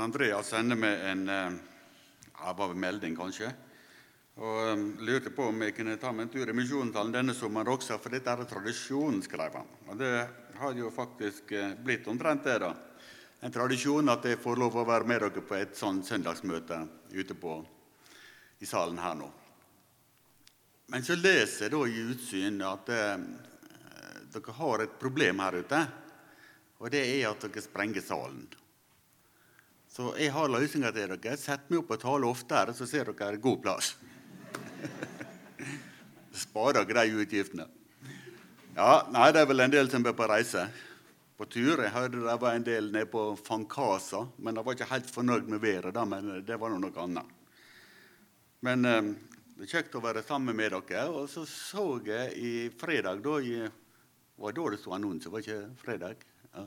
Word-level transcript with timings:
Andreas 0.00 0.52
sender 0.52 0.78
meg 0.78 1.02
en 1.10 1.26
eh, 1.28 1.58
ja, 2.40 2.68
melding, 2.74 3.16
kanskje. 3.16 3.50
Og 4.40 4.72
um, 4.72 4.84
lurte 5.04 5.32
på 5.34 5.50
om 5.50 5.64
jeg 5.66 5.74
kunne 5.76 5.98
ta 6.00 6.12
meg 6.14 6.28
en 6.28 6.32
tur 6.32 6.48
i 6.48 6.54
Misjonssalen 6.56 7.12
denne 7.12 7.34
sommeren 7.36 7.72
også, 7.74 7.98
for 8.00 8.14
dette 8.14 8.32
er 8.32 8.46
tradisjon, 8.48 9.18
skrev 9.26 9.58
han. 9.58 9.68
Og 9.90 9.98
det 10.00 10.12
har 10.60 10.78
jo 10.78 10.92
faktisk 10.94 11.52
eh, 11.52 11.74
blitt 11.84 12.08
omtrent 12.08 12.46
det, 12.46 12.56
da. 12.62 12.70
En 13.40 13.52
tradisjon 13.52 14.12
at 14.12 14.24
jeg 14.28 14.40
får 14.40 14.60
lov 14.60 14.78
å 14.80 14.86
være 14.88 15.08
med 15.08 15.22
dere 15.24 15.44
på 15.44 15.56
et 15.56 15.76
sånt 15.76 16.08
søndagsmøte 16.08 16.80
ute 17.16 17.36
på, 17.40 17.58
i 18.60 18.68
salen 18.68 19.00
her 19.00 19.16
nå. 19.16 19.28
Men 20.92 21.04
så 21.06 21.16
leser 21.16 21.68
jeg 21.68 21.72
da 21.72 21.80
i 21.86 22.02
utsyn 22.12 22.60
at 22.66 22.92
eh, 22.92 23.26
dere 24.34 24.56
har 24.60 24.84
et 24.84 24.96
problem 25.00 25.44
her 25.44 25.60
ute. 25.62 25.82
Og 26.80 26.88
det 26.92 27.04
er 27.04 27.28
at 27.28 27.44
dere 27.44 27.64
sprenger 27.64 28.04
salen. 28.04 28.44
Så 30.00 30.14
jeg 30.16 30.32
har 30.32 30.48
løsninga 30.48 30.88
til 30.96 31.10
dere. 31.12 31.36
Sett 31.36 31.66
meg 31.68 31.82
opp 31.82 31.90
og 31.92 31.98
tale 32.00 32.24
oftere, 32.24 32.72
så 32.72 32.86
ser 32.88 33.10
dere 33.12 33.36
god 33.36 33.58
plass. 33.60 33.90
Sparer 36.46 36.86
dere 36.88 37.02
de 37.04 37.18
utgiftene. 37.20 37.66
Ja, 38.78 39.02
nei, 39.12 39.26
det 39.36 39.42
er 39.42 39.50
vel 39.50 39.60
en 39.60 39.74
del 39.74 39.90
som 39.92 40.06
er 40.08 40.14
på 40.16 40.28
reise. 40.30 40.62
På 41.36 41.44
tur. 41.44 41.82
Jeg 41.84 41.92
hørte 41.92 42.22
det 42.22 42.38
var 42.40 42.56
en 42.56 42.64
del 42.64 42.88
nede 42.94 43.10
på 43.12 43.26
Fankasa, 43.44 44.22
men 44.40 44.56
de 44.56 44.64
var 44.64 44.78
ikke 44.78 44.88
helt 44.88 45.12
fornøyd 45.12 45.52
med 45.52 45.60
været. 45.66 45.92
da, 45.92 46.06
Men 46.08 46.32
det 46.48 46.60
var 46.64 46.72
noe 46.72 47.04
annet. 47.04 47.36
Men 48.64 48.88
eh, 48.88 49.12
det 49.58 49.68
er 49.68 49.74
kjekt 49.74 50.00
å 50.00 50.04
være 50.06 50.24
sammen 50.24 50.56
med 50.56 50.72
dere. 50.78 51.04
Og 51.12 51.28
så 51.28 51.44
så 51.44 51.86
jeg 52.08 52.32
i 52.40 52.54
fredag 52.72 53.20
da 53.28 53.36
i, 53.36 53.60
var 54.40 54.56
da 54.56 54.72
det 54.72 54.80
sto 54.80 54.96
annonse, 54.96 55.28
var 55.28 55.44
ikke 55.44 55.60
fredag? 55.84 56.24
Ja. 56.56 56.64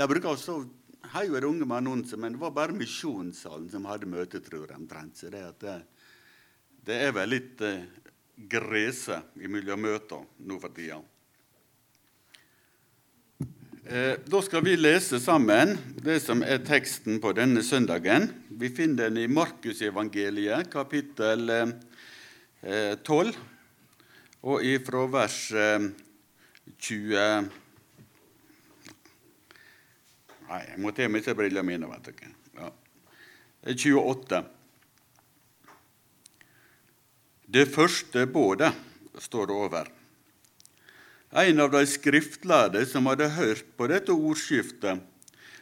Der 0.00 0.08
bruker 0.08 0.32
også 0.32 0.62
her 1.16 1.26
jo 1.30 1.36
en 1.38 1.48
unge 1.48 1.66
med 1.66 1.80
annonser, 1.80 2.20
men 2.20 2.34
det 2.34 2.42
var 2.42 2.54
bare 2.56 2.76
Misjonssalen 2.76 3.68
som 3.72 3.88
hadde 3.88 4.08
møte, 4.10 4.42
tror 4.44 4.66
jeg. 4.66 4.76
omtrent. 4.76 5.16
Så 5.16 5.30
det, 5.32 5.42
det, 5.62 5.76
det, 6.84 6.96
er 7.08 7.12
vel 7.16 7.32
litt 7.32 7.62
eh, 7.64 7.84
grese 8.36 9.22
mellom 9.40 9.86
møtene 9.86 10.48
nå 10.48 10.60
for 10.60 10.76
tida. 10.76 11.00
Eh, 13.86 14.14
da 14.26 14.42
skal 14.42 14.64
vi 14.66 14.76
lese 14.76 15.20
sammen 15.22 15.76
det 16.02 16.18
som 16.24 16.42
er 16.42 16.64
teksten 16.66 17.20
på 17.22 17.32
denne 17.38 17.62
søndagen. 17.64 18.28
Vi 18.50 18.72
finner 18.74 19.06
den 19.06 19.22
i 19.22 19.28
Markusevangeliet, 19.30 20.68
kapittel 20.72 21.52
eh, 21.54 22.96
12, 23.06 23.36
og 24.42 24.66
ifra 24.66 25.06
vers 25.12 25.38
eh, 25.54 25.86
20 26.76 27.64
Nei, 30.46 30.62
jeg 30.70 30.78
må 30.82 30.92
til 30.94 31.10
med 31.10 31.24
disse 31.24 31.34
brillene 31.34 31.66
mine. 31.66 31.88
vet 31.90 32.10
dere. 32.10 32.32
Ja. 32.58 32.70
Det 33.66 33.74
er 33.74 33.98
28. 33.98 34.44
Det 37.46 37.66
første 37.70 38.26
bådet 38.26 38.72
står 39.18 39.46
det 39.46 39.54
over. 39.54 39.90
En 41.36 41.60
av 41.60 41.70
de 41.74 41.82
skriftlærde 41.86 42.84
som 42.86 43.06
hadde 43.10 43.28
hørt 43.34 43.66
på 43.76 43.88
dette 43.90 44.14
ordskiftet, 44.14 45.02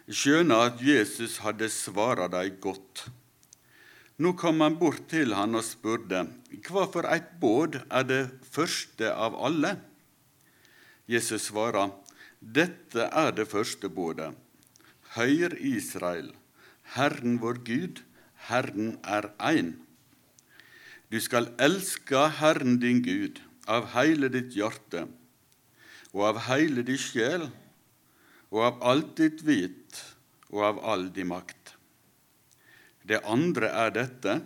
skjønner 0.05 0.69
at 0.69 0.83
Jesus 0.85 1.39
hadde 1.41 1.71
svara 1.73 2.29
dem 2.29 2.59
godt. 2.61 3.07
Nå 4.21 4.35
kom 4.39 4.61
han 4.62 4.77
bort 4.79 5.09
til 5.11 5.33
han 5.35 5.57
og 5.59 5.65
spurte, 5.67 6.27
hva 6.69 6.85
for 6.93 7.09
et 7.11 7.33
båd 7.41 7.81
er 7.89 8.05
det 8.07 8.23
første 8.53 9.11
av 9.11 9.35
alle? 9.35 9.75
Jesus 11.11 11.49
svarer, 11.49 11.91
dette 12.39 13.09
er 13.11 13.33
det 13.35 13.49
første 13.51 13.91
bådet. 13.91 14.31
Høyr 15.15 15.55
Israel, 15.62 16.33
Herren 16.97 17.39
vår 17.43 17.61
Gud, 17.67 18.01
Herren 18.48 18.97
er 19.07 19.29
ein. 19.39 19.77
Du 21.11 21.21
skal 21.23 21.53
elske 21.62 22.25
Herren 22.41 22.81
din 22.83 23.03
Gud 23.05 23.39
av 23.71 23.93
hele 23.95 24.27
ditt 24.33 24.56
hjerte 24.59 25.05
og 26.11 26.25
av 26.33 26.41
hele 26.49 26.83
din 26.87 26.99
sjel 26.99 27.47
og 28.50 28.61
av 28.66 28.83
alt 28.91 29.15
ditt 29.21 29.44
vit 29.47 30.00
og 30.50 30.66
av 30.72 30.83
all 30.83 31.06
din 31.15 31.31
makt. 31.31 31.77
Det 33.06 33.22
andre 33.22 33.71
er 33.71 33.94
dette 33.94 34.37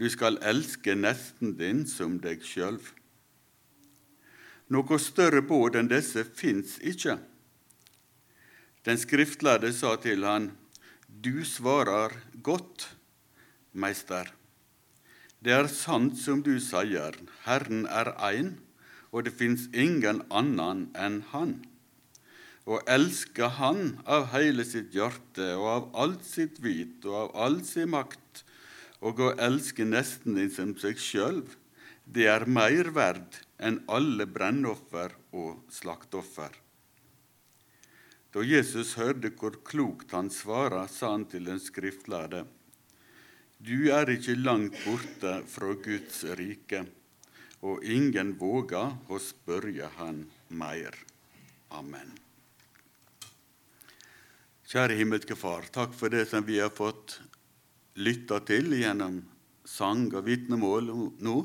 du 0.00 0.08
skal 0.10 0.40
elske 0.42 0.96
nesten 0.96 1.54
din 1.60 1.84
som 1.86 2.16
deg 2.24 2.40
sjøl. 2.40 2.80
Noe 4.72 4.98
større 4.98 5.44
båd 5.44 5.76
enn 5.76 5.92
disse 5.92 6.24
fins 6.24 6.78
ikke. 6.80 7.18
Den 8.84 9.00
skriftlærde 9.00 9.72
sa 9.72 9.94
til 9.96 10.26
han, 10.28 10.50
Du 11.08 11.44
svarer 11.44 12.12
godt, 12.42 12.88
meister. 13.72 14.28
Det 15.40 15.52
er 15.52 15.68
sant 15.72 16.18
som 16.20 16.42
du 16.44 16.58
sier, 16.60 17.16
Herren 17.44 17.86
er 17.88 18.10
én, 18.28 18.50
og 19.12 19.24
det 19.24 19.32
fins 19.38 19.68
ingen 19.72 20.22
annen 20.28 20.88
enn 20.96 21.22
Han. 21.32 21.54
Å 22.64 22.80
elske 22.88 23.48
Han 23.58 23.98
av 24.08 24.30
hele 24.32 24.64
sitt 24.68 24.92
hjerte 24.96 25.50
og 25.58 25.68
av 25.74 25.88
alt 26.04 26.24
sitt 26.24 26.60
vit 26.64 27.04
og 27.04 27.18
av 27.22 27.36
all 27.46 27.58
sin 27.64 27.92
makt, 27.92 28.44
og 29.04 29.20
å 29.20 29.34
elske 29.36 29.84
nesten 29.84 30.40
din 30.40 30.52
som 30.52 30.72
seg 30.80 31.00
sjøl, 31.00 31.44
det 32.04 32.28
er 32.32 32.48
mer 32.48 32.92
verd 32.96 33.40
enn 33.60 33.82
alle 33.88 34.28
brennoffer 34.28 35.12
og 35.32 35.60
slaktoffer. 35.72 36.63
Da 38.34 38.42
Jesus 38.42 38.96
hørte 38.98 39.30
hvor 39.38 39.54
klokt 39.62 40.10
han 40.10 40.26
svara, 40.26 40.88
sa 40.90 41.12
han 41.12 41.24
til 41.30 41.46
den 41.46 41.60
skriftlærde.: 41.62 42.42
Du 43.62 43.86
er 43.94 44.10
ikke 44.10 44.34
langt 44.34 44.74
borte 44.82 45.36
fra 45.46 45.70
Guds 45.78 46.24
rike, 46.34 46.80
og 47.62 47.84
ingen 47.86 48.34
våger 48.40 48.98
å 49.06 49.20
spørre 49.22 49.86
han 50.00 50.24
mer. 50.50 50.98
Amen. 51.70 52.10
Kjære 54.66 54.98
himmelske 54.98 55.38
Far, 55.38 55.70
takk 55.70 55.94
for 55.94 56.10
det 56.10 56.26
som 56.26 56.42
vi 56.42 56.58
har 56.58 56.74
fått 56.74 57.20
lytta 57.94 58.40
til 58.42 58.74
gjennom 58.74 59.20
sang 59.62 60.08
og 60.10 60.26
vitnemål 60.26 60.90
nå. 61.22 61.36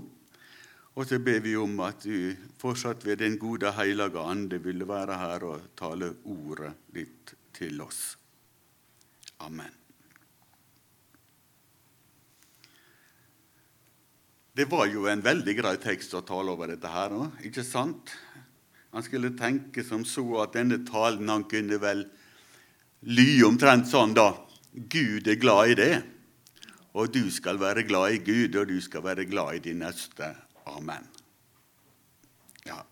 Og 0.99 1.07
så 1.07 1.15
ber 1.23 1.39
vi 1.39 1.53
om 1.55 1.77
at 1.85 2.03
du 2.03 2.35
fortsatt 2.59 3.05
ved 3.07 3.21
den 3.21 3.37
gode 3.39 3.71
hellige 3.71 4.19
ande 4.19 4.57
ville 4.59 4.83
være 4.87 5.15
her 5.15 5.45
og 5.47 5.69
tale 5.79 6.09
ordet 6.27 6.73
ditt 6.91 7.31
til 7.55 7.79
oss. 7.79 8.17
Amen. 9.39 9.71
Det 14.51 14.65
var 14.67 14.89
jo 14.91 15.05
en 15.07 15.23
veldig 15.23 15.55
grei 15.55 15.77
tekst 15.79 16.17
å 16.19 16.23
tale 16.27 16.51
over 16.51 16.73
dette 16.73 16.91
her 16.91 17.15
nå, 17.15 17.29
ikke 17.47 17.63
sant? 17.63 18.11
Han 18.91 19.05
skulle 19.05 19.31
tenke 19.39 19.85
som 19.87 20.03
så 20.03 20.25
at 20.43 20.57
denne 20.57 20.81
talen 20.83 21.31
han 21.31 21.47
kunne 21.47 21.79
vel 21.79 22.03
ly 23.07 23.29
omtrent 23.47 23.87
sånn, 23.87 24.17
da. 24.17 24.33
Gud 24.75 25.31
er 25.31 25.39
glad 25.39 25.71
i 25.71 25.79
det, 25.79 25.93
og 26.91 27.07
du 27.15 27.23
skal 27.31 27.61
være 27.61 27.87
glad 27.87 28.17
i 28.17 28.21
Gud, 28.25 28.59
og 28.59 28.67
du 28.67 28.81
skal 28.83 29.05
være 29.07 29.29
glad 29.31 29.61
i 29.61 29.63
din 29.69 29.79
neste. 29.85 30.33
Amen. 30.69 31.07
Ja. 32.67 32.83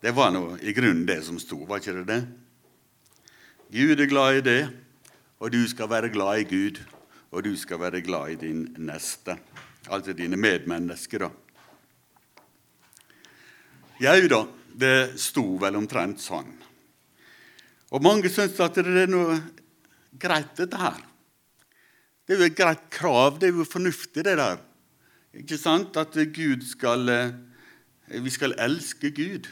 Det 0.00 0.12
var 0.16 0.32
nå 0.34 0.56
i 0.62 0.74
grunnen 0.74 1.06
det 1.06 1.20
som 1.26 1.38
sto, 1.42 1.62
var 1.68 1.82
ikke 1.82 1.96
det 2.00 2.06
det? 2.10 2.20
Gud 3.68 4.00
er 4.00 4.10
glad 4.10 4.38
i 4.38 4.44
det, 4.46 4.60
og 5.38 5.52
du 5.52 5.60
skal 5.68 5.90
være 5.90 6.10
glad 6.10 6.42
i 6.42 6.48
Gud, 6.48 6.80
og 7.30 7.44
du 7.44 7.52
skal 7.56 7.80
være 7.82 8.00
glad 8.02 8.32
i 8.32 8.40
din 8.46 8.62
neste. 8.80 9.36
Altså 9.88 10.14
dine 10.16 10.38
medmennesker, 10.40 11.26
da. 11.26 11.30
Jau 13.98 14.30
da, 14.30 14.40
det 14.78 14.94
sto 15.20 15.44
vel 15.60 15.76
omtrent 15.78 16.22
sånn. 16.22 16.50
Og 17.90 18.04
mange 18.04 18.30
syns 18.30 18.58
at 18.62 18.78
det 18.78 18.86
er 19.04 19.10
noe 19.10 19.38
greit, 20.20 20.54
dette 20.58 20.78
her. 20.78 20.98
Det 22.28 22.36
er 22.36 22.42
jo 22.42 22.48
et 22.50 22.58
greit 22.58 22.88
krav, 22.92 23.38
det 23.40 23.48
er 23.48 23.56
jo 23.56 23.66
fornuftig, 23.68 24.24
det 24.26 24.36
der. 24.38 24.60
Ikke 25.36 25.58
sant? 25.60 25.96
At 25.96 26.16
Gud 26.34 26.64
skal, 26.64 27.08
eh, 27.08 27.32
vi 28.22 28.30
skal 28.30 28.54
elske 28.58 29.10
Gud. 29.10 29.48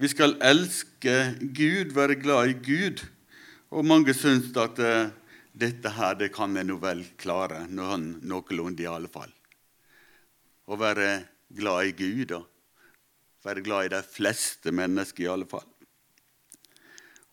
Vi 0.00 0.08
skal 0.08 0.38
elske 0.42 1.36
Gud, 1.40 1.92
være 1.94 2.14
glad 2.14 2.48
i 2.48 2.52
Gud. 2.52 3.04
Og 3.70 3.84
mange 3.84 4.14
syns 4.14 4.56
at 4.56 4.78
uh, 4.78 5.10
dette 5.54 5.90
her 5.90 6.14
det 6.14 6.32
kan 6.34 6.56
jeg 6.56 6.66
nå 6.68 6.76
vel 6.82 7.04
klare, 7.18 7.66
noen, 7.68 8.20
noenlunde 8.22 8.82
i 8.82 8.90
alle 8.90 9.10
fall. 9.10 9.30
Å 10.66 10.78
være 10.78 11.08
glad 11.54 11.90
i 11.90 11.94
Gud 11.98 12.34
og 12.38 12.46
være 13.44 13.62
glad 13.62 13.86
i 13.86 13.94
de 13.96 14.02
fleste 14.02 14.72
mennesker 14.72 15.26
i 15.26 15.30
alle 15.30 15.46
fall. 15.46 15.66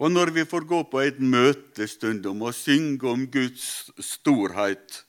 Og 0.01 0.09
når 0.11 0.33
vi 0.33 0.47
får 0.49 0.65
gå 0.65 0.81
på 0.89 1.01
et 1.03 1.19
møte 1.21 1.85
stundom 1.87 2.41
og 2.41 2.57
synge 2.57 3.05
om 3.09 3.27
Guds 3.29 3.91
storhet, 4.01 5.03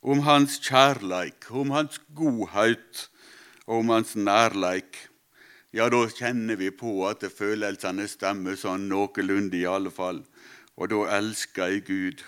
om 0.00 0.22
hans 0.24 0.58
kjærleik, 0.64 1.50
om 1.50 1.72
hans 1.74 2.00
godhet 2.16 3.08
og 3.66 3.82
om 3.82 3.92
hans 3.94 4.16
nærleik, 4.16 4.96
ja, 5.72 5.86
da 5.92 6.00
kjenner 6.10 6.58
vi 6.58 6.72
på 6.74 6.96
at 7.06 7.22
følelsene 7.30 8.08
stemmer 8.10 8.56
sånn 8.58 8.88
noenlunde, 8.90 9.54
i 9.60 9.68
alle 9.70 9.92
fall. 9.94 10.24
Og 10.74 10.90
da 10.90 11.04
elsker 11.20 11.70
jeg 11.70 11.84
Gud, 11.86 12.24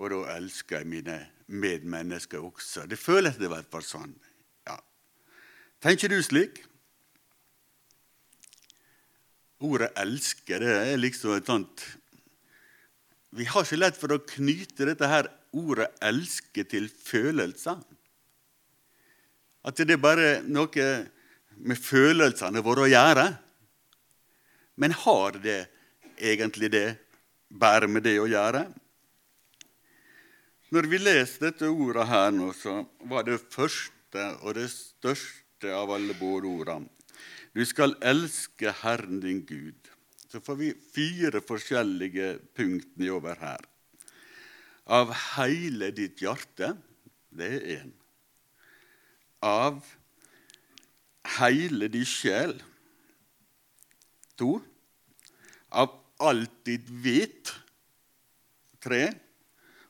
og 0.00 0.10
da 0.10 0.24
elsker 0.34 0.80
jeg 0.80 0.90
mine 0.90 1.18
medmennesker 1.46 2.42
også. 2.42 2.88
Det 2.90 2.98
føles 2.98 3.38
i 3.38 3.50
hvert 3.50 3.70
fall 3.70 3.86
sånn. 3.86 4.16
Ja. 4.66 4.80
Tenker 5.84 6.10
du 6.10 6.18
slik? 6.22 6.64
Ordet 9.60 9.92
'elske' 9.94 10.58
det 10.58 10.72
er 10.72 10.96
liksom 10.96 11.36
et 11.36 11.46
sånt 11.46 11.82
Vi 13.30 13.44
har 13.44 13.62
ikke 13.62 13.76
lett 13.76 13.96
for 13.96 14.10
å 14.10 14.24
knyte 14.24 14.86
dette 14.88 15.06
her 15.06 15.28
ordet 15.52 15.90
'elske' 16.00 16.64
til 16.64 16.88
følelser. 16.88 17.80
At 19.64 19.76
det 19.76 19.90
er 19.90 20.00
bare 20.00 20.42
noe 20.42 20.86
med 21.60 21.76
følelsene 21.76 22.62
våre 22.64 22.86
å 22.86 22.90
gjøre. 22.90 23.26
Men 24.80 24.96
har 25.04 25.36
det 25.42 25.66
egentlig 26.16 26.70
det 26.72 26.86
bare 27.50 27.88
med 27.88 28.06
det 28.06 28.16
å 28.20 28.28
gjøre? 28.30 28.64
Når 30.70 30.86
vi 30.86 31.00
leser 31.02 31.50
dette 31.50 31.68
ordet 31.68 32.06
her 32.06 32.30
nå, 32.30 32.52
så 32.54 32.84
var 33.10 33.26
det 33.26 33.40
første 33.50 34.24
og 34.40 34.54
det 34.54 34.68
største 34.70 35.72
av 35.74 35.90
alle 35.92 36.14
bådordene 36.14 36.88
Du 37.50 37.64
skal 37.66 37.96
elske 38.06 38.70
Herren 38.84 39.18
din 39.20 39.40
Gud. 39.42 39.90
Så 40.30 40.38
får 40.38 40.56
vi 40.60 40.68
fire 40.94 41.40
forskjellige 41.42 42.38
punkt 42.54 42.92
nedover 42.94 43.34
her. 43.42 43.64
Av 44.90 45.12
hele 45.36 45.92
ditt 45.94 46.18
hjerte 46.22 46.72
det 47.30 47.48
er 47.54 47.66
én. 47.76 47.92
Av 49.46 49.78
hele 51.38 51.88
din 51.92 52.08
sjel 52.08 52.56
to. 54.40 54.56
Av 55.70 55.94
alt 56.20 56.56
ditt 56.66 56.88
vit 56.90 57.52
tre. 58.82 59.04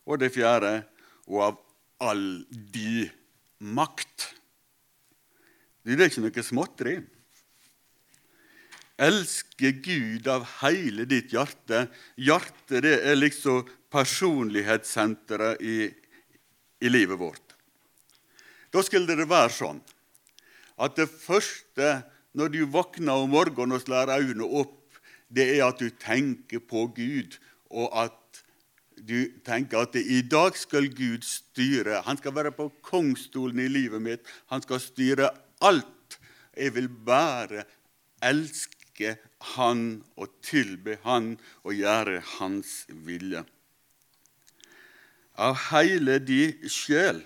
Og 0.04 0.20
det 0.20 0.32
fjerde 0.34 0.82
og 1.30 1.40
av 1.46 1.58
all 2.10 2.26
di 2.50 3.06
makt. 3.60 4.28
Det 5.84 5.96
er 5.96 6.10
ikke 6.10 6.26
noe 6.26 6.44
småtteri. 6.44 6.94
Elske 9.00 9.72
Gud 9.80 10.28
av 10.28 10.44
hele 10.60 11.06
ditt 11.08 11.32
hjerte. 11.32 11.86
Hjertet 12.20 12.84
det 12.84 12.96
er 13.08 13.16
liksom 13.16 13.64
personlighetssenteret 13.90 15.62
i, 15.64 15.88
i 16.84 16.92
livet 16.92 17.18
vårt. 17.18 17.56
Da 18.70 18.84
skulle 18.86 19.16
det 19.18 19.28
være 19.30 19.50
sånn 19.54 19.80
at 20.80 20.96
det 20.96 21.08
første 21.10 22.00
når 22.38 22.52
du 22.54 22.60
våkner 22.70 23.24
om 23.24 23.32
morgenen 23.34 23.74
og 23.74 23.82
slår 23.82 24.12
øynene 24.14 24.46
opp, 24.46 24.76
det 25.30 25.46
er 25.56 25.66
at 25.66 25.80
du 25.82 25.90
tenker 25.98 26.62
på 26.62 26.86
Gud, 26.94 27.36
og 27.70 27.90
at 27.94 28.42
du 29.00 29.30
tenker 29.46 29.84
at 29.84 29.96
i 29.96 30.20
dag 30.26 30.56
skal 30.58 30.90
Gud 30.92 31.24
styre. 31.26 32.02
Han 32.06 32.18
skal 32.20 32.34
være 32.36 32.52
på 32.54 32.68
kongsstolen 32.84 33.62
i 33.64 33.70
livet 33.70 34.02
mitt. 34.02 34.26
Han 34.52 34.62
skal 34.62 34.82
styre 34.82 35.30
alt. 35.64 36.18
Jeg 36.56 36.74
vil 36.76 36.90
bare 36.90 37.64
elske 38.26 38.79
Han 39.56 40.02
og 40.16 40.28
tilbe 40.44 40.98
Han 41.04 41.38
og 41.62 41.74
gjøre 41.74 42.20
Hans 42.36 42.84
vilje. 42.88 43.44
Av 45.40 45.56
hele 45.70 46.18
de 46.18 46.68
sjel. 46.68 47.22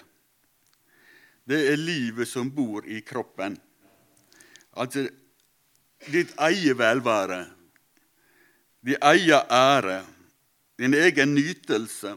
Det 1.45 1.61
er 1.73 1.81
livet 1.81 2.29
som 2.31 2.51
bor 2.55 2.87
i 2.87 3.01
kroppen. 3.05 3.59
Altså 4.77 5.09
ditt 6.11 6.33
eget 6.39 6.79
velvære, 6.79 7.45
din 8.85 9.01
egen 9.01 9.51
ære 9.51 10.03
din 10.79 10.95
egen 10.95 11.35
nytelse. 11.35 12.17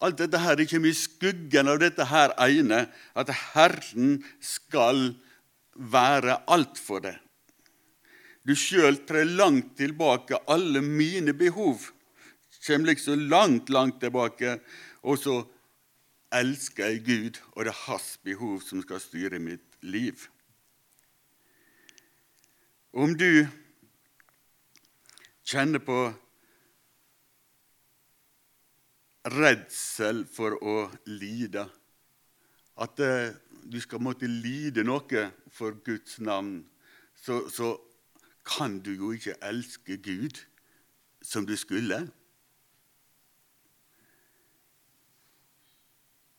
Alt 0.00 0.20
dette 0.22 0.38
her 0.40 0.62
kommer 0.64 0.88
i 0.88 0.96
skuggen 0.96 1.68
av 1.68 1.80
dette 1.82 2.06
her 2.08 2.32
ene, 2.40 2.86
at 3.14 3.32
Herren 3.52 4.20
skal 4.40 5.10
være 5.74 6.40
alt 6.48 6.80
for 6.80 7.04
deg. 7.04 7.18
Du 8.46 8.54
sjøl 8.56 9.02
trer 9.08 9.28
langt 9.28 9.74
tilbake. 9.78 10.38
Alle 10.48 10.82
mine 10.84 11.34
behov 11.36 11.90
kommer 12.66 12.92
liksom 12.92 13.28
langt, 13.28 13.68
langt 13.68 14.00
tilbake. 14.00 14.58
Og 15.02 15.18
så 15.18 15.36
elsker 16.32 16.86
jeg 16.86 17.04
Gud, 17.04 17.40
og 17.52 17.64
det 17.64 17.72
er 17.72 17.84
hans 17.86 18.10
behov 18.24 18.60
som 18.62 18.82
skal 18.84 19.02
styre 19.02 19.40
mitt 19.42 19.80
liv. 19.82 20.28
Om 22.92 23.14
du 23.18 23.46
kjenner 25.50 25.82
på 25.82 25.98
redsel 29.28 30.24
for 30.30 30.56
å 30.64 30.76
lide. 31.10 31.66
At 32.80 33.00
eh, 33.04 33.32
du 33.68 33.76
skal 33.82 34.02
måtte 34.02 34.30
lide 34.30 34.84
noe 34.86 35.26
for 35.52 35.76
Guds 35.84 36.18
navn, 36.24 36.62
så, 37.20 37.42
så 37.52 37.74
kan 38.50 38.80
du 38.82 38.90
jo 38.92 39.12
ikke 39.14 39.36
elske 39.46 39.96
Gud 40.02 40.40
som 41.22 41.46
du 41.46 41.56
skulle. 41.56 42.02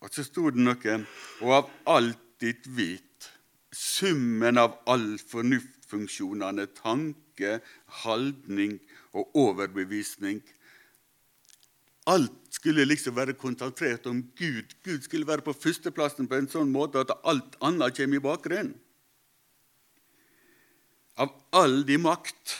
Og 0.01 0.09
så 0.11 0.25
sto 0.25 0.49
det 0.49 0.59
noe 0.59 0.95
Og 1.41 1.51
av 1.53 1.69
alt 1.85 2.23
ditt 2.41 2.65
vit, 2.67 3.29
summen 3.71 4.57
av 4.57 4.79
all 4.89 5.19
fornuftfunksjonene, 5.19 6.65
tanke, 6.75 7.59
holdning 8.01 8.79
og 9.13 9.35
overbevisning, 9.37 10.41
Alt 12.09 12.33
skulle 12.49 12.85
liksom 12.85 13.15
være 13.15 13.33
konsentrert 13.37 14.07
om 14.09 14.23
Gud. 14.37 14.73
Gud 14.83 15.01
skulle 15.01 15.27
være 15.27 15.45
på 15.45 15.53
førsteplassen 15.53 16.27
på 16.27 16.39
en 16.39 16.49
sånn 16.49 16.71
måte 16.73 17.03
at 17.03 17.13
alt 17.29 17.57
annet 17.61 17.93
kommer 17.97 18.17
i 18.17 18.23
bakgrunnen. 18.25 18.73
Av 21.21 21.33
all 21.53 21.83
din 21.85 22.01
makt, 22.01 22.55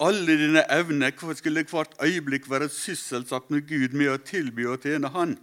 alle 0.00 0.36
dine 0.40 0.62
evner, 0.72 1.12
skulle 1.36 1.66
hvert 1.68 1.96
øyeblikk 2.00 2.48
være 2.50 2.70
sysselsatt 2.72 3.50
med 3.52 3.66
Gud 3.68 3.96
med 3.98 4.12
å 4.14 4.22
tilby 4.22 4.64
og 4.70 4.86
tjene 4.86 5.10
Han. 5.12 5.36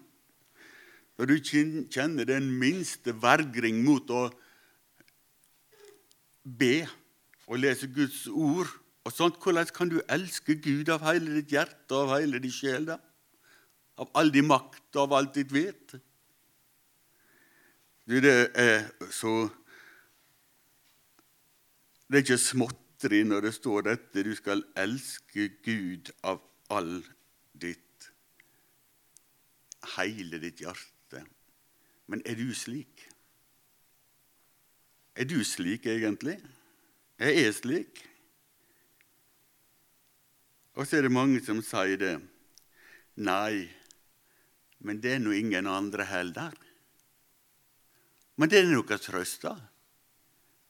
Når 1.16 1.30
du 1.30 1.36
kjenner 1.92 2.28
den 2.28 2.50
minste 2.60 3.14
vergring 3.22 3.84
mot 3.86 4.10
å 4.12 4.28
be 6.44 6.86
og 7.46 7.62
lese 7.62 7.88
Guds 7.88 8.26
ord 8.28 8.72
og 9.06 9.14
sånt, 9.14 9.38
Hvordan 9.38 9.70
kan 9.70 9.90
du 9.90 10.02
elske 10.10 10.56
Gud 10.58 10.90
av 10.90 11.06
hele 11.06 11.38
ditt 11.38 11.54
hjerte 11.54 11.94
og 11.94 12.10
av 12.10 12.20
hele 12.20 12.42
din 12.42 12.52
sjel? 12.52 12.88
da? 12.90 12.98
Av 14.02 14.10
all 14.18 14.32
din 14.34 14.48
makt 14.50 14.98
og 14.98 15.04
av 15.06 15.14
alt 15.20 15.38
ditt 15.38 15.54
vet? 15.54 15.96
Du, 18.06 18.18
det 18.22 18.52
er 18.54 18.90
så 19.14 19.46
Det 22.06 22.20
er 22.20 22.26
ikke 22.26 22.42
småtteri 22.42 23.24
når 23.26 23.48
det 23.48 23.54
står 23.58 23.88
dette. 23.88 24.24
Du 24.26 24.34
skal 24.38 24.64
elske 24.78 25.50
Gud 25.66 26.12
av 26.24 26.44
all 26.74 27.00
ditt 27.54 27.82
hele 29.96 30.40
ditt 30.42 30.62
hjerte. 30.62 31.24
Men 32.10 32.22
er 32.26 32.38
du 32.38 32.50
slik? 32.58 33.08
Er 35.16 35.26
du 35.30 35.40
slik 35.48 35.88
egentlig? 35.90 36.38
Jeg 37.22 37.46
er 37.48 37.54
slik. 37.56 38.04
Og 40.76 40.84
så 40.86 41.00
er 41.00 41.08
det 41.08 41.16
mange 41.16 41.40
som 41.44 41.62
sier 41.64 41.98
det. 41.98 42.16
Nei, 43.16 43.64
men 44.84 45.00
det 45.02 45.16
er 45.16 45.22
nå 45.24 45.32
ingen 45.32 45.70
andre 45.72 46.04
heller. 46.10 46.58
Men 48.36 48.52
det 48.52 48.60
er 48.60 48.68
noe 48.68 49.00
trøst, 49.00 49.46
da. 49.48 49.56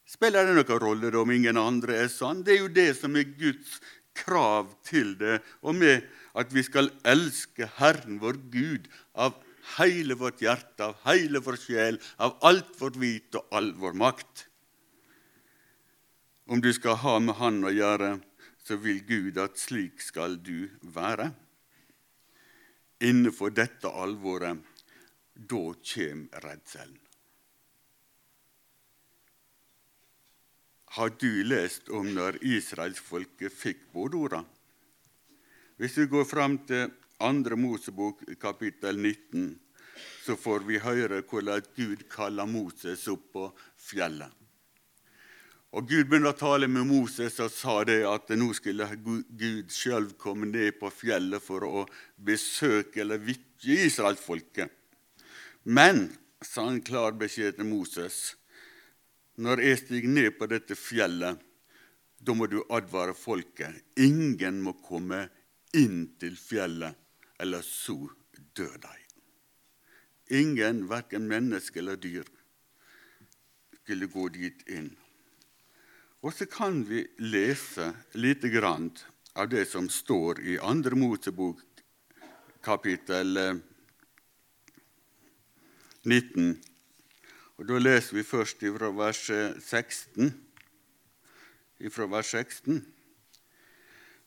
Spiller 0.05 0.45
det 0.45 0.55
noen 0.57 0.81
rolle 0.81 1.09
om 1.17 1.31
ingen 1.33 1.57
andre 1.57 1.97
er 2.03 2.12
sånn? 2.13 2.43
Det 2.45 2.55
er 2.55 2.62
jo 2.62 2.74
det 2.74 2.91
som 3.00 3.15
er 3.17 3.31
Guds 3.39 3.79
krav 4.15 4.69
til 4.85 5.15
det, 5.19 5.39
og 5.65 5.75
med 5.75 6.05
at 6.38 6.51
vi 6.53 6.63
skal 6.63 6.91
elske 7.07 7.67
Herren 7.79 8.19
vår 8.21 8.39
Gud 8.53 8.88
av 9.13 9.35
hele 9.75 10.15
vårt 10.19 10.43
hjerte, 10.43 10.91
av 10.91 11.00
hele 11.07 11.41
vår 11.43 11.57
sjel, 11.59 11.97
av 12.21 12.38
alt 12.45 12.75
vårt 12.79 13.00
vit 13.01 13.35
og 13.39 13.55
all 13.55 13.71
vår 13.79 13.97
makt. 13.97 14.45
Om 16.45 16.62
du 16.62 16.69
skal 16.77 17.00
ha 17.01 17.17
med 17.19 17.39
Han 17.39 17.63
å 17.65 17.74
gjøre, 17.74 18.19
så 18.65 18.77
vil 18.81 19.01
Gud 19.05 19.39
at 19.41 19.57
slik 19.57 20.01
skal 20.01 20.38
du 20.41 20.69
være. 20.81 21.31
Innenfor 23.01 23.53
dette 23.53 23.89
alvoret, 23.89 24.62
da 25.33 25.63
kommer 25.74 26.45
redselen. 26.45 27.01
Har 30.95 31.11
du 31.19 31.43
lest 31.43 31.89
om 31.91 32.07
når 32.15 32.37
israelsfolket 32.39 33.51
fikk 33.51 33.81
bådorda? 33.91 34.45
Hvis 35.75 35.97
vi 35.99 36.05
går 36.07 36.23
fram 36.23 36.53
til 36.69 36.93
2. 37.19 37.57
Mosebok 37.59 38.21
kapittel 38.39 39.01
19, 39.01 39.49
så 40.23 40.37
får 40.39 40.63
vi 40.63 40.79
høre 40.79 41.19
hvordan 41.27 41.67
Gud 41.75 42.05
kaller 42.07 42.47
Moses 42.47 43.03
opp 43.11 43.25
på 43.33 43.49
fjellet. 43.75 44.31
Og 45.75 45.83
Gud 45.91 46.07
begynte 46.07 46.31
å 46.31 46.39
tale 46.39 46.71
med 46.71 46.87
Moses 46.87 47.41
og 47.43 47.51
sa 47.51 47.75
det 47.83 47.99
at 48.07 48.31
nå 48.39 48.47
skulle 48.55 48.87
Gud 48.95 49.75
sjøl 49.75 50.13
komme 50.15 50.47
ned 50.47 50.79
på 50.79 50.93
fjellet 50.95 51.43
for 51.43 51.67
å 51.67 51.83
besøke 52.15 53.03
eller 53.03 53.19
vitje 53.19 53.83
israelsfolket. 53.89 54.71
Men, 55.67 56.07
sa 56.39 56.69
han 56.69 56.79
klar 56.79 57.19
beskjed 57.19 57.59
til 57.59 57.67
Moses, 57.67 58.37
når 59.36 59.62
jeg 59.62 59.82
stiger 59.84 60.12
ned 60.12 60.30
på 60.39 60.48
dette 60.48 60.77
fjellet, 60.80 61.39
da 62.25 62.34
må 62.34 62.48
du 62.48 62.62
advare 62.74 63.13
folket. 63.18 63.84
Ingen 64.00 64.62
må 64.63 64.75
komme 64.86 65.25
inn 65.75 66.15
til 66.20 66.38
fjellet, 66.39 66.96
eller 67.39 67.65
så 67.65 67.98
dør 68.56 68.77
de. 68.82 68.96
Ingen, 70.39 70.86
verken 70.89 71.27
menneske 71.30 71.80
eller 71.82 72.00
dyr, 72.01 72.25
skulle 73.84 74.08
gå 74.10 74.30
dit 74.34 74.63
inn. 74.74 74.89
Og 76.25 76.34
så 76.34 76.48
kan 76.50 76.80
vi 76.88 77.04
lese 77.22 77.92
lite 78.18 78.50
grann 78.50 78.89
av 79.38 79.51
det 79.51 79.68
som 79.70 79.89
står 79.92 80.39
i 80.42 80.56
Andre 80.58 80.98
Mosebok, 80.98 81.62
kapittel 82.65 83.38
19. 86.01 86.56
Eh, 87.55 87.62
og 87.62 87.67
Da 87.67 87.77
leser 87.79 88.15
vi 88.15 88.24
først 88.24 88.59
fra 88.59 88.89
vers 88.91 89.31
16. 89.63 90.33
Ifra 91.79 92.05
vers 92.05 92.27
16. 92.27 92.85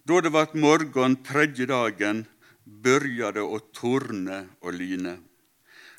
Da 0.09 0.21
det 0.21 0.33
vart 0.33 0.55
morgen 0.55 1.23
tredje 1.25 1.67
dagen, 1.67 2.27
børja 2.65 3.33
det 3.33 3.43
å 3.43 3.59
torne 3.73 4.49
og 4.63 4.73
lyne. 4.73 5.19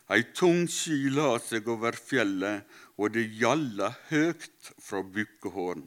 Ei 0.09 0.23
tung 0.33 0.67
sky 0.67 1.09
la 1.13 1.37
seg 1.37 1.67
over 1.69 1.93
fjellet, 1.93 2.65
og 2.97 3.13
det 3.13 3.29
gjalla 3.37 3.93
høgt 4.09 4.73
fra 4.81 5.03
Bukkehorn. 5.03 5.85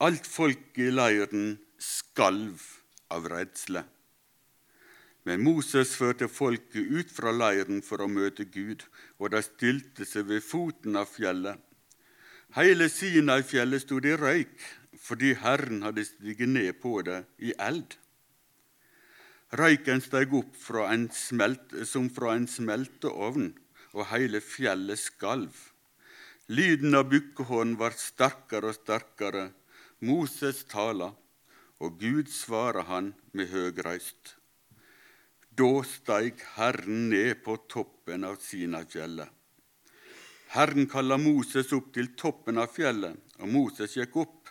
Alt 0.00 0.26
folket 0.26 0.88
i 0.88 0.90
leiren 0.90 1.58
skalv 1.78 2.60
av 3.08 3.24
redsle. 3.32 3.84
Men 5.24 5.42
Moses 5.46 5.94
førte 5.94 6.26
folket 6.26 6.82
ut 6.82 7.10
fra 7.14 7.30
leiren 7.30 7.82
for 7.86 8.02
å 8.02 8.10
møte 8.10 8.46
Gud, 8.50 8.82
og 9.22 9.30
de 9.34 9.42
stilte 9.46 10.06
seg 10.08 10.26
ved 10.30 10.42
foten 10.42 10.98
av 10.98 11.10
fjellet. 11.10 11.60
Hele 12.56 12.88
Sinai-fjellet 12.90 13.84
stod 13.84 14.06
i 14.08 14.16
røyk, 14.18 14.56
fordi 14.98 15.32
Herren 15.40 15.84
hadde 15.86 16.04
stiget 16.04 16.50
ned 16.50 16.74
på 16.82 16.98
det 17.06 17.22
i 17.38 17.54
eld. 17.56 17.94
Røyken 19.56 20.02
steg 20.02 20.34
opp 20.34 20.56
fra 20.56 20.88
smelt, 21.12 21.72
som 21.86 22.10
fra 22.10 22.34
en 22.36 22.48
smelteovn, 22.48 23.52
og 23.92 24.06
hele 24.10 24.40
fjellet 24.40 24.98
skalv. 24.98 25.54
Lyden 26.48 26.96
av 26.98 27.10
bukkehorn 27.12 27.76
var 27.78 27.94
sterkere 27.96 28.72
og 28.72 28.78
sterkere. 28.80 29.50
Moses 30.00 30.64
tala, 30.64 31.12
og 31.78 31.98
Gud 32.00 32.28
svarer 32.32 32.88
han 32.88 33.12
med 33.32 33.52
høg 33.52 33.78
røyst. 33.86 34.41
Da 35.54 35.82
steig 35.84 36.38
Herren 36.54 37.10
ned 37.10 37.42
på 37.44 37.58
toppen 37.68 38.22
av 38.24 38.38
Sinafjellet. 38.40 39.28
Herren 40.54 40.86
kalla 40.88 41.18
Moses 41.20 41.74
opp 41.76 41.90
til 41.92 42.08
toppen 42.16 42.56
av 42.62 42.70
fjellet, 42.72 43.18
og 43.36 43.50
Moses 43.52 43.98
gikk 43.98 44.16
opp. 44.22 44.48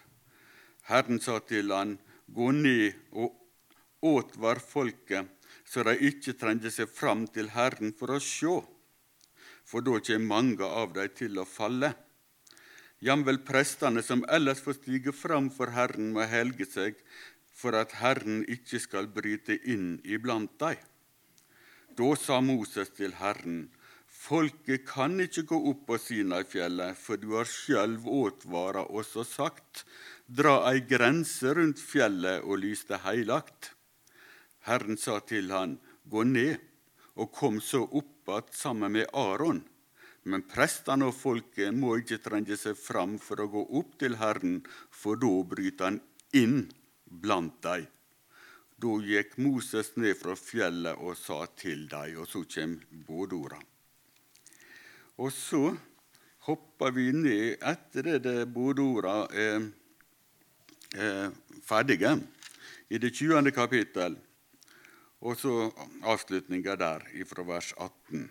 Herren 0.91 1.17
sa 1.23 1.39
til 1.41 1.73
han, 1.73 1.95
gå 2.29 2.51
ned 2.53 3.17
og 3.17 3.33
åtvar 4.11 4.61
folket, 4.61 5.25
så 5.65 5.87
de 5.89 5.95
ikke 6.11 6.35
trengte 6.37 6.69
seg 6.69 6.93
fram 6.93 7.25
til 7.33 7.49
Herren 7.55 7.95
for 7.97 8.13
å 8.13 8.21
sjå, 8.21 8.59
for 9.65 9.81
da 9.81 9.97
kjem 10.05 10.29
mange 10.29 10.69
av 10.69 10.93
dem 10.99 11.17
til 11.17 11.41
å 11.41 11.47
falle. 11.49 11.95
Jamvel 13.01 13.41
prestene 13.41 14.05
som 14.05 14.21
ellers 14.29 14.61
får 14.61 14.77
stige 14.83 15.17
fram 15.17 15.49
for 15.49 15.73
Herren, 15.73 16.13
må 16.13 16.29
helge 16.29 16.69
seg 16.69 17.01
for 17.57 17.73
at 17.73 17.97
Herren 18.03 18.45
ikke 18.45 18.77
skal 18.85 19.09
bryte 19.09 19.57
inn 19.65 19.95
iblant 20.05 20.53
dem. 20.61 20.77
Da 22.01 22.15
sa 22.17 22.39
Moses 22.41 22.89
til 22.97 23.11
Herren, 23.19 23.67
folket 24.09 24.87
kan 24.89 25.19
ikke 25.21 25.43
gå 25.51 25.57
opp 25.69 25.83
på 25.89 25.97
Sinai-fjellet, 26.01 26.97
for 26.97 27.21
du 27.21 27.35
har 27.35 27.45
sjølv 27.45 28.07
åtvara 28.09 28.87
oss 28.89 29.11
og 29.21 29.27
sagt, 29.29 29.83
dra 30.25 30.55
ei 30.71 30.81
grense 30.87 31.53
rundt 31.53 31.83
fjellet 31.83 32.47
og 32.47 32.63
lys 32.63 32.87
det 32.89 33.03
heilagt. 33.03 33.75
Herren 34.65 34.97
sa 34.97 35.19
til 35.29 35.53
han, 35.53 35.77
gå 36.09 36.25
ned, 36.25 36.57
og 37.21 37.29
kom 37.37 37.61
så 37.61 37.83
opp 37.85 38.29
att 38.29 38.55
sammen 38.55 38.91
med 38.91 39.07
Aron. 39.13 39.63
Men 40.23 40.41
prestene 40.41 41.05
og 41.09 41.15
folket 41.17 41.73
må 41.73 41.97
ikke 41.97 42.21
trenge 42.21 42.57
seg 42.57 42.77
fram 42.77 43.17
for 43.19 43.41
å 43.41 43.49
gå 43.49 43.63
opp 43.79 43.97
til 43.99 44.17
Herren, 44.21 44.61
for 44.89 45.17
da 45.21 45.33
bryter 45.53 45.89
han 45.89 46.01
inn 46.33 46.69
blant 47.05 47.57
dem. 47.65 47.89
Da 48.81 48.95
gikk 49.05 49.35
Moses 49.37 49.91
ned 49.99 50.15
fra 50.17 50.33
fjellet 50.37 50.97
og 50.97 51.13
sa 51.19 51.43
til 51.59 51.83
dem, 51.91 52.15
og 52.17 52.25
så 52.29 52.41
kommer 52.49 53.05
bådorda. 53.05 53.59
Og 55.21 55.29
så 55.35 55.75
hopper 56.47 56.95
vi 56.95 57.11
ned 57.13 57.61
etter 57.61 58.09
at 58.15 58.27
bådorda 58.49 59.15
er, 59.37 59.69
er 60.97 61.29
ferdige, 61.67 62.15
i 62.89 62.97
det 62.97 63.13
20. 63.13 63.53
kapittel. 63.53 64.17
Og 65.21 65.37
så 65.37 65.69
avslutninga 66.01 66.75
der 66.75 67.05
fra 67.29 67.45
vers 67.45 67.73
18. 67.77 68.29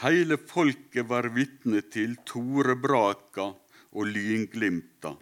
Hele 0.00 0.38
folket 0.38 1.04
var 1.10 1.28
vitne 1.34 1.82
til 1.92 2.16
torebraka 2.24 3.50
og 3.92 4.06
lynglimta, 4.14 5.12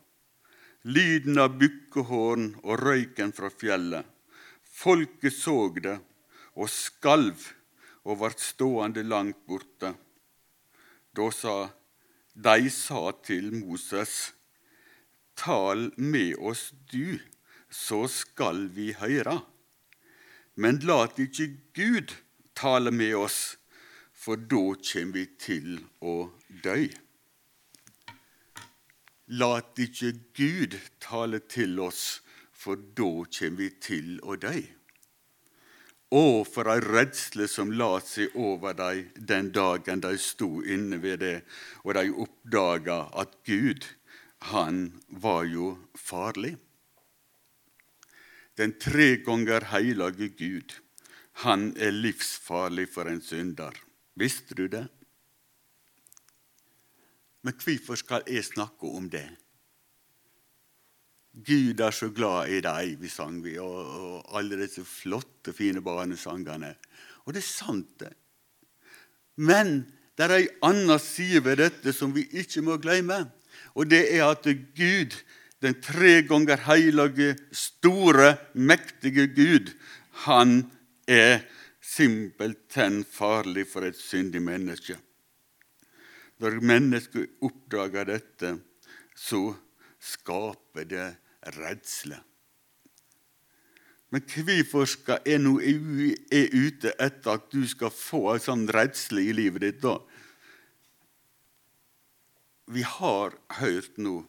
lyden 0.87 1.41
av 1.43 1.57
bukkehorn 1.59 2.53
og 2.63 2.85
røyken 2.85 3.35
fra 3.35 3.51
fjellet. 3.51 4.16
Folket 4.77 5.33
så 5.33 5.57
det 5.81 5.97
og 6.57 6.69
skalv 6.69 7.47
og 8.05 8.21
vart 8.21 8.43
stående 8.45 9.05
langt 9.07 9.39
borte. 9.49 9.95
Da 11.17 11.31
sa 11.33 11.57
de 12.37 12.69
sa 12.69 13.15
til 13.25 13.49
Moses, 13.57 14.35
tal 15.41 15.89
med 15.97 16.37
oss 16.37 16.69
du, 16.93 17.17
så 17.73 18.05
skal 18.13 18.67
vi 18.77 18.91
høre. 18.93 19.39
Men 20.61 20.83
lat 20.85 21.17
ikke 21.21 21.49
Gud 21.77 22.13
tale 22.57 22.93
med 22.93 23.15
oss, 23.17 23.57
for 24.13 24.37
da 24.37 24.77
kommer 24.77 25.17
vi 25.17 25.25
til 25.41 25.81
å 26.05 26.29
dø. 26.65 26.85
Lat 29.41 29.81
ikke 29.81 30.13
Gud 30.37 30.77
tale 31.01 31.41
til 31.49 31.81
oss, 31.81 32.21
for 32.57 32.81
da 32.97 33.13
kommer 33.39 33.61
vi 33.61 33.71
til 33.83 34.17
å 34.25 34.37
dø. 34.41 34.57
Å, 36.17 36.45
for 36.47 36.71
ei 36.71 36.81
redsle 36.81 37.49
som 37.51 37.73
la 37.75 37.97
seg 38.01 38.35
over 38.39 38.77
dem 38.79 39.09
den 39.31 39.51
dagen 39.53 40.03
de 40.05 40.15
sto 40.23 40.63
inne 40.63 41.01
ved 41.03 41.21
det, 41.25 41.37
og 41.83 41.97
de 41.99 42.13
oppdaga 42.25 43.01
at 43.23 43.35
Gud, 43.49 43.85
han 44.53 45.01
var 45.11 45.45
jo 45.51 45.73
farlig. 45.99 46.55
Den 48.57 48.77
tre 48.81 49.17
ganger 49.27 49.67
hellige 49.73 50.31
Gud, 50.39 50.77
han 51.45 51.73
er 51.77 51.93
livsfarlig 51.93 52.87
for 52.89 53.11
en 53.11 53.21
synder. 53.21 53.75
Visste 54.17 54.55
du 54.57 54.69
det? 54.73 54.87
Men 57.43 57.59
hvorfor 57.61 57.99
skal 58.01 58.25
jeg 58.31 58.47
snakke 58.47 58.89
om 58.89 59.11
det? 59.11 59.27
Gud 61.37 61.81
er 61.85 61.93
så 61.93 62.09
glad 62.17 62.49
i 62.49 62.63
deg, 62.65 62.95
vi 63.01 63.11
sang 63.13 63.43
vi, 63.45 63.59
og, 63.61 63.77
og 63.77 64.39
alle 64.39 64.57
disse 64.63 64.85
flotte, 64.89 65.53
fine 65.53 65.83
barnesangene. 65.85 66.73
Og 67.27 67.37
det 67.37 67.43
er 67.43 67.49
sant, 67.49 67.91
det. 68.01 68.13
Men 69.37 69.83
det 70.17 70.25
er 70.25 70.37
ei 70.39 70.47
anna 70.65 70.97
side 71.03 71.43
ved 71.45 71.61
dette 71.61 71.93
som 71.93 72.15
vi 72.17 72.25
ikke 72.41 72.65
må 72.65 72.79
glemme. 72.81 73.27
Og 73.77 73.91
det 73.91 74.07
er 74.17 74.25
at 74.31 74.49
Gud 74.77 75.13
den 75.65 75.77
tre 75.81 76.23
ganger 76.23 76.61
hellige, 76.67 77.37
store, 77.53 78.37
mektige 78.55 79.27
Gud, 79.33 79.73
han 80.27 80.71
er 81.09 81.45
simpelthen 81.81 83.05
farlig 83.05 83.67
for 83.71 83.87
et 83.87 83.97
syndig 83.97 84.43
menneske. 84.43 84.99
Når 86.39 86.61
mennesket 86.61 87.39
oppdager 87.41 88.05
dette, 88.05 88.57
så 89.17 89.55
skaper 90.01 90.85
det 90.85 91.07
redsle. 91.57 92.19
Men 94.15 94.23
hvorfor 94.31 94.87
skal 94.89 95.25
jeg 95.27 95.43
nå 95.43 95.57
er 95.61 96.55
ute 96.55 96.93
etter 97.03 97.33
at 97.35 97.49
du 97.51 97.65
skal 97.69 97.91
få 97.91 98.23
en 98.33 98.43
sånn 98.43 98.69
redsle 98.73 99.25
i 99.25 99.35
livet 99.35 99.65
ditt? 99.67 99.83
da? 99.83 99.99
Vi 102.71 102.83
har 102.87 103.35
hørt 103.61 103.99
nå 103.99 104.21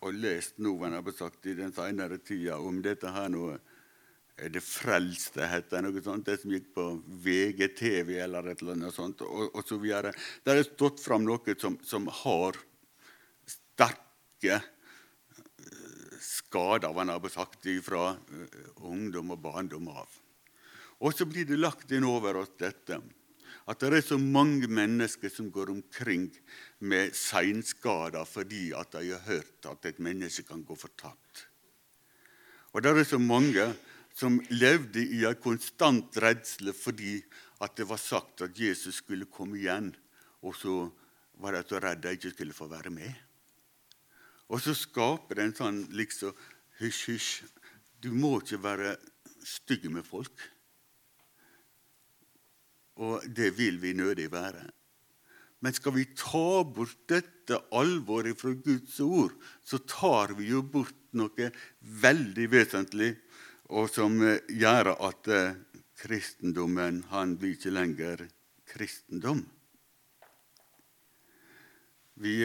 og 0.00 0.16
lest 0.16 0.56
noen 0.64 0.96
har 0.96 1.12
sagt 1.12 1.46
i 1.46 1.56
den 1.58 1.74
senere 1.76 2.16
tida 2.24 2.56
om 2.56 2.80
dette 2.84 3.12
her 3.12 3.28
nå 3.32 3.50
er 4.40 4.52
det 4.54 4.62
Frelste 4.64 5.44
heter 5.44 5.76
det 5.76 5.82
noe 5.84 6.02
sånt, 6.04 6.24
det 6.24 6.38
som 6.40 6.52
gikk 6.54 6.70
på 6.72 6.84
VGTV 7.24 8.14
eller 8.24 8.48
et 8.48 8.62
eller 8.62 8.78
annet 8.78 8.96
sånt, 8.96 9.20
og, 9.26 9.50
og 9.52 9.66
så 9.68 9.76
videre. 9.80 10.14
Der 10.48 10.56
er 10.56 10.64
stått 10.64 11.02
fram 11.04 11.26
noe 11.26 11.56
som, 11.60 11.76
som 11.84 12.08
har 12.22 12.56
sterke 13.44 14.62
skada, 16.50 16.90
man 16.92 17.08
har 17.08 17.28
sagt 17.30 17.68
fra 17.86 18.16
ungdom 18.82 19.30
og 19.30 19.38
barndom 19.38 19.88
av. 19.94 20.08
Og 21.00 21.14
så 21.14 21.24
blir 21.24 21.46
det 21.46 21.60
lagt 21.60 21.92
inn 21.94 22.04
over 22.04 22.42
oss 22.42 22.50
dette 22.58 22.98
at 23.70 23.78
det 23.78 24.00
er 24.00 24.02
så 24.02 24.18
mange 24.18 24.66
mennesker 24.66 25.30
som 25.30 25.50
går 25.52 25.70
omkring 25.70 26.26
med 26.82 27.14
seinskader 27.14 28.26
fordi 28.26 28.72
at 28.74 28.90
de 28.96 29.12
har 29.12 29.22
hørt 29.28 29.68
at 29.70 29.86
et 29.86 30.02
menneske 30.02 30.42
kan 30.48 30.64
gå 30.66 30.74
fortapt. 30.74 31.46
Og 32.74 32.82
det 32.82 32.96
er 32.96 33.06
så 33.06 33.20
mange 33.22 33.68
som 34.16 34.40
levde 34.50 35.02
i 35.02 35.22
en 35.28 35.38
konstant 35.38 36.18
redsel 36.18 36.72
fordi 36.74 37.20
at 37.62 37.76
det 37.78 37.86
var 37.86 38.00
sagt 38.02 38.42
at 38.42 38.58
Jesus 38.58 38.98
skulle 39.04 39.30
komme 39.30 39.60
igjen, 39.60 39.92
og 40.42 40.56
så 40.56 40.88
var 41.38 41.54
de 41.54 41.62
så 41.68 41.78
redde 41.78 42.08
de 42.08 42.16
ikke 42.16 42.34
skulle 42.34 42.56
få 42.56 42.66
være 42.72 42.90
med. 42.90 43.29
Og 44.50 44.62
så 44.62 44.74
skaper 44.74 45.38
det 45.38 45.46
en 45.46 45.58
sånn 45.62 45.84
liksom 45.94 46.34
Hysj, 46.80 47.00
hysj, 47.10 47.32
du 48.00 48.08
må 48.16 48.38
ikke 48.40 48.56
være 48.64 48.94
stygg 49.44 49.82
med 49.92 50.06
folk. 50.06 50.32
Og 53.04 53.26
det 53.36 53.50
vil 53.58 53.76
vi 53.82 53.92
nødig 53.98 54.30
være. 54.32 54.62
Men 55.60 55.76
skal 55.76 55.92
vi 55.98 56.06
ta 56.16 56.62
bort 56.64 56.96
dette 57.12 57.58
alvoret 57.76 58.40
fra 58.40 58.54
Guds 58.56 58.96
ord, 59.04 59.36
så 59.60 59.82
tar 59.84 60.32
vi 60.38 60.48
jo 60.54 60.62
bort 60.64 60.96
noe 61.20 61.50
veldig 62.00 62.48
vesentlig, 62.48 63.12
og 63.76 63.92
som 63.92 64.16
gjør 64.48 64.94
at 64.96 65.28
eh, 65.36 65.58
kristendommen 66.00 67.04
han 67.12 67.36
blir 67.36 67.58
ikke 67.58 67.76
lenger 67.76 68.24
kristendom. 68.72 69.44
Vi 72.24 72.40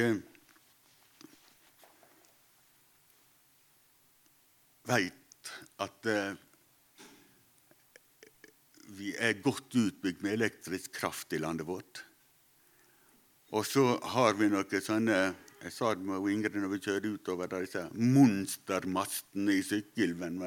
veit 4.87 5.51
at 5.81 6.09
eh, 6.09 6.35
vi 8.95 9.13
er 9.17 9.41
godt 9.43 9.75
utbygd 9.75 10.23
med 10.23 10.37
elektrisk 10.37 10.93
kraft 10.99 11.33
i 11.35 11.41
landet 11.41 11.67
vårt. 11.67 12.03
Og 13.55 13.65
så 13.67 13.83
har 14.15 14.37
vi 14.39 14.49
noen 14.51 14.81
sånne 14.83 15.19
jeg 15.65 15.73
sa 15.73 15.95
det 15.97 16.05
med 16.05 16.27
Ingrid 16.29 16.59
når 16.61 16.75
vi 16.75 16.77
kjørte 16.83 17.09
utover 17.15 17.49
disse 17.49 17.81
monstermastene 17.97 19.55
i 19.57 19.63
Sykkylven 19.65 20.37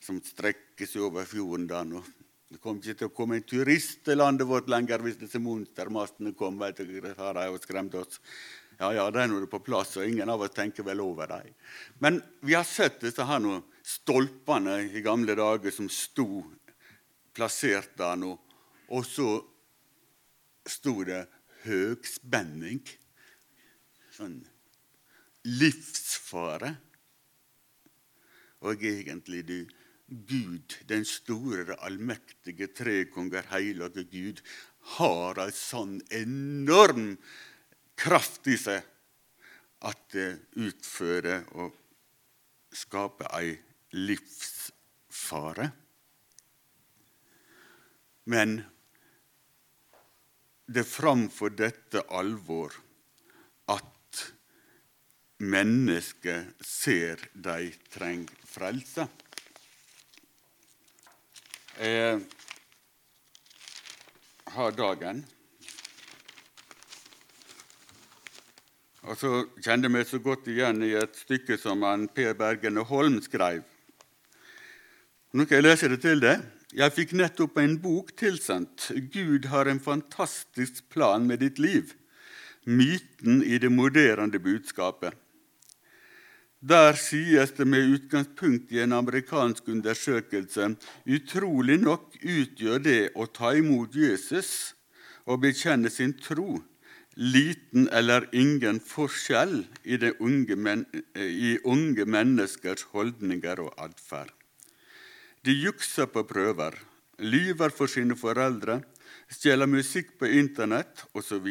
som 0.00 0.20
strekker 0.24 0.88
seg 0.88 1.04
over 1.10 1.26
fjorden. 1.28 1.66
da 1.68 1.82
nå. 1.84 2.00
Det 2.48 2.56
kom 2.62 2.78
ikke 2.80 2.94
til 2.96 3.10
å 3.10 3.12
komme 3.12 3.36
en 3.36 3.44
turist 3.44 4.06
til 4.06 4.16
landet 4.16 4.48
vårt 4.48 4.70
lenger 4.72 5.04
hvis 5.04 5.18
disse 5.20 5.36
monstermastene 5.44 6.32
kom. 6.32 6.56
vet 6.56 6.80
dere, 6.80 7.12
har 7.18 7.36
de 7.36 7.60
skremt 7.60 7.98
oss. 8.00 8.22
Ja, 8.78 8.92
ja, 8.94 9.08
de 9.10 9.22
er 9.24 9.30
nå 9.30 9.40
på 9.50 9.58
plass, 9.66 9.96
og 9.98 10.06
ingen 10.06 10.30
av 10.30 10.44
oss 10.46 10.54
tenker 10.54 10.86
vel 10.86 11.00
over 11.02 11.26
dem. 11.30 11.54
Men 11.98 12.20
vi 12.46 12.54
har 12.54 12.66
sett 12.66 13.00
disse 13.02 13.26
her 13.26 13.40
nå, 13.42 13.56
stolpene 13.82 14.76
i 14.86 15.02
gamle 15.02 15.34
dager 15.38 15.74
som 15.74 15.88
sto 15.90 16.44
plassert 17.34 17.96
der 17.98 18.20
nå, 18.20 18.36
og 18.94 19.02
så 19.06 19.32
sto 20.68 20.94
det 21.08 21.24
høgspenning. 21.64 22.84
Sånn 24.14 24.38
livsfare. 25.48 26.76
Og 28.66 28.82
egentlig, 28.82 29.42
du, 29.46 29.58
Gud, 30.06 30.78
den 30.90 31.04
store, 31.06 31.76
allmektige, 31.84 32.70
trekonger, 32.74 33.46
hellige 33.52 34.06
Gud, 34.10 34.42
har 34.98 35.38
ei 35.42 35.52
sånn 35.54 35.98
enorm 36.14 37.16
kraft 37.98 38.46
i 38.46 38.56
seg 38.60 38.84
at 39.88 40.00
det 40.14 40.30
utfører 40.58 41.46
og 41.58 41.74
skaper 42.74 43.30
ei 43.38 43.52
livsfare. 43.96 45.70
Men 48.28 48.58
det 50.68 50.82
er 50.84 50.90
framfor 50.90 51.54
dette 51.56 52.02
alvor 52.12 52.74
at 53.72 54.24
mennesket 55.40 56.66
ser 56.66 57.22
de 57.32 57.70
trenger 57.94 58.44
frelse. 58.50 59.06
Jeg 61.78 62.20
har 64.58 64.72
dagen. 64.74 65.22
Og 69.08 69.16
så 69.16 69.28
kjenner 69.64 69.88
jeg 69.88 69.94
meg 69.94 70.08
så 70.08 70.18
godt 70.20 70.48
igjen 70.52 70.82
i 70.84 70.92
et 71.00 71.14
stykke 71.16 71.56
som 71.60 71.84
han 71.86 72.10
Per 72.12 72.34
Bergene 72.36 72.84
Holm 72.84 73.22
skrev. 73.24 73.62
Nå 75.32 75.46
skal 75.46 75.58
jeg 75.58 75.64
lese 75.64 75.88
det 75.88 76.00
til 76.04 76.20
deg. 76.20 76.44
Jeg 76.76 76.92
fikk 76.92 77.14
nettopp 77.16 77.56
en 77.62 77.78
bok 77.80 78.12
tilsendt. 78.20 78.90
Gud 79.12 79.48
har 79.48 79.70
en 79.70 79.80
fantastisk 79.80 80.84
plan 80.92 81.24
med 81.24 81.40
ditt 81.40 81.60
liv. 81.62 81.94
Myten 82.68 83.40
i 83.40 83.56
det 83.56 83.72
moderende 83.72 84.40
budskapet. 84.44 85.16
Der 86.60 86.92
sies 86.98 87.54
det 87.56 87.64
med 87.70 87.88
utgangspunkt 87.94 88.72
i 88.74 88.82
en 88.82 88.92
amerikansk 88.92 89.70
undersøkelse 89.72 90.74
utrolig 91.06 91.78
nok 91.80 92.18
utgjør 92.18 92.82
det 92.82 93.02
å 93.14 93.28
ta 93.30 93.54
imot 93.56 93.94
Jesus 93.96 94.74
og 95.24 95.46
bekjenne 95.46 95.88
sin 95.92 96.16
tro 96.18 96.58
liten 97.18 97.88
eller 97.90 98.28
ingen 98.32 98.78
forskjell 98.80 99.64
i, 99.82 99.98
unge, 100.18 100.56
men 100.56 100.84
i 101.18 101.58
unge 101.64 102.06
menneskers 102.06 102.86
holdninger 102.94 103.60
og 103.64 103.74
atferd. 103.76 104.30
De 105.42 105.54
jukser 105.54 106.06
på 106.10 106.22
prøver, 106.28 106.76
lyver 107.18 107.74
for 107.74 107.90
sine 107.90 108.14
foreldre, 108.18 108.80
stjeler 109.30 109.66
musikk 109.70 110.14
på 110.18 110.30
Internett 110.30 111.04
osv. 111.18 111.46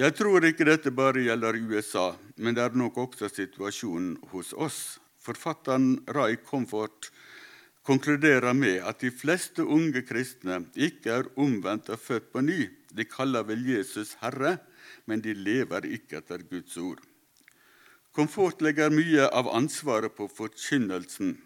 Jeg 0.00 0.16
tror 0.18 0.46
ikke 0.46 0.66
dette 0.66 0.90
bare 0.94 1.22
gjelder 1.22 1.58
USA, 1.70 2.10
men 2.38 2.56
det 2.56 2.66
er 2.66 2.78
nok 2.78 2.98
også 3.06 3.30
situasjonen 3.30 4.16
hos 4.32 4.52
oss. 4.54 4.98
Forfatteren 5.20 6.00
Ray 6.08 6.38
Comfort 6.46 7.10
konkluderer 7.86 8.54
med 8.54 8.82
at 8.86 9.00
de 9.00 9.10
fleste 9.10 9.64
unge 9.64 10.02
kristne 10.06 10.64
ikke 10.76 11.12
er 11.20 11.30
omvendt 11.40 11.90
og 11.90 12.00
født 12.00 12.32
på 12.32 12.42
ny. 12.44 12.68
De 12.92 13.06
kaller 13.06 13.46
vel 13.48 13.62
Jesus 13.66 14.16
Herre, 14.20 14.58
men 15.06 15.22
de 15.24 15.34
lever 15.34 15.86
ikke 15.88 16.20
etter 16.20 16.42
Guds 16.50 16.76
ord. 16.76 17.00
Komfort 18.12 18.62
legger 18.62 18.90
mye 18.90 19.28
av 19.30 19.48
ansvaret 19.54 20.16
på 20.16 20.26
forkynnelsen. 20.28 21.36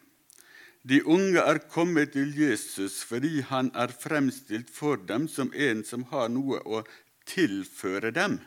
De 0.84 1.00
unge 1.04 1.40
er 1.40 1.62
kommet 1.72 2.12
til 2.12 2.32
Jesus 2.36 2.98
fordi 3.08 3.40
han 3.48 3.70
er 3.72 3.92
fremstilt 3.92 4.72
for 4.72 5.00
dem 5.00 5.28
som 5.28 5.52
en 5.52 5.84
som 5.84 6.04
har 6.10 6.28
noe 6.32 6.60
å 6.64 6.82
tilføre 7.28 8.12
dem. 8.16 8.38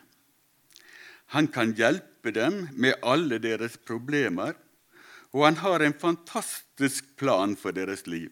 Han 1.34 1.50
kan 1.52 1.73
hjelpe 1.78 2.32
dem 2.32 2.67
med 2.73 3.02
alle 3.02 3.39
deres 3.43 3.78
problemer, 3.78 4.54
og 5.36 5.44
han 5.46 5.60
har 5.63 5.84
en 5.84 5.98
fantastisk 5.98 7.16
plan 7.20 7.56
for 7.60 7.76
deres 7.76 8.06
liv. 8.08 8.32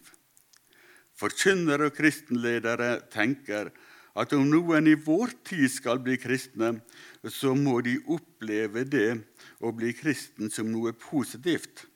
Forkynnere 1.15 1.89
og 1.89 1.97
kristenledere 1.97 2.99
tenker 3.11 3.71
at 4.15 4.31
om 4.35 4.45
noen 4.47 4.87
i 4.87 4.95
vår 4.95 5.33
tid 5.47 5.67
skal 5.71 5.99
bli 6.03 6.15
kristne, 6.19 6.77
så 7.27 7.55
må 7.55 7.81
de 7.83 7.97
oppleve 8.11 8.85
det 8.87 9.09
å 9.59 9.73
bli 9.75 9.91
kristen 9.95 10.51
som 10.51 10.71
noe 10.71 10.95
positivt 10.95 11.87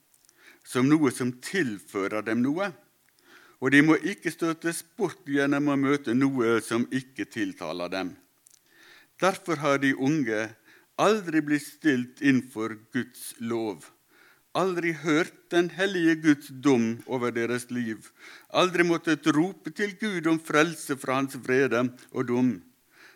som 0.69 0.89
noe 0.89 1.09
som 1.13 1.31
tilfører 1.41 2.25
dem 2.27 2.43
noe. 2.45 2.69
Og 3.59 3.73
de 3.73 3.81
må 3.83 3.97
ikke 4.07 4.31
støtes 4.31 4.83
bort 4.97 5.27
gjennom 5.27 5.71
å 5.71 5.79
møte 5.79 6.15
noe 6.15 6.59
som 6.63 6.85
ikke 6.95 7.25
tiltaler 7.27 7.91
dem. 7.91 8.13
Derfor 9.19 9.59
har 9.59 9.81
de 9.83 9.95
unge 9.97 10.45
aldri 10.99 11.41
blitt 11.43 11.65
stilt 11.65 12.21
innfor 12.23 12.77
Guds 12.93 13.33
lov, 13.39 13.83
aldri 14.57 14.93
hørt 14.93 15.33
den 15.51 15.69
hellige 15.73 16.15
Guds 16.23 16.49
dom 16.63 17.03
over 17.07 17.31
deres 17.31 17.67
liv, 17.69 18.09
aldri 18.49 18.83
måttet 18.83 19.27
rope 19.35 19.71
til 19.75 19.95
Gud 19.99 20.27
om 20.31 20.39
frelse 20.41 20.97
fra 20.97 21.19
Hans 21.19 21.37
vrede 21.37 21.85
og 22.11 22.27
dom. 22.27 22.51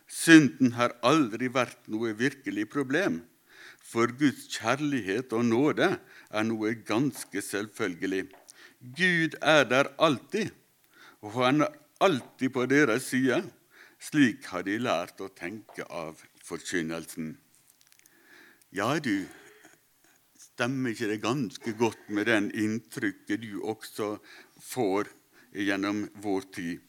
Synden 0.07 0.75
har 0.77 0.93
aldri 1.01 1.49
vært 1.49 1.87
noe 1.89 2.13
virkelig 2.17 2.67
problem, 2.69 3.23
for 3.81 4.11
Guds 4.19 4.45
kjærlighet 4.53 5.33
og 5.33 5.45
nåde 5.45 5.89
er 6.29 6.45
noe 6.45 6.73
ganske 6.85 7.41
selvfølgelig. 7.41 8.27
Gud 8.97 9.37
er 9.41 9.63
der 9.69 9.89
alltid, 9.97 10.51
og 11.23 11.37
han 11.39 11.65
er 11.65 11.73
alltid 12.03 12.49
på 12.53 12.65
deres 12.67 13.09
side. 13.09 13.43
Slik 14.03 14.49
har 14.51 14.65
de 14.67 14.75
lært 14.81 15.21
å 15.23 15.31
tenke 15.31 15.85
av 15.87 16.19
forkynnelsen. 16.43 17.37
Ja, 18.75 18.97
du, 18.99 19.23
stemmer 20.53 20.93
ikke 20.93 21.09
det 21.09 21.21
ganske 21.23 21.73
godt 21.77 22.09
med 22.13 22.27
den 22.29 22.51
inntrykket 22.53 23.41
du 23.41 23.63
også 23.65 24.17
får 24.61 25.09
gjennom 25.53 26.05
vår 26.21 26.45
tid? 26.53 26.81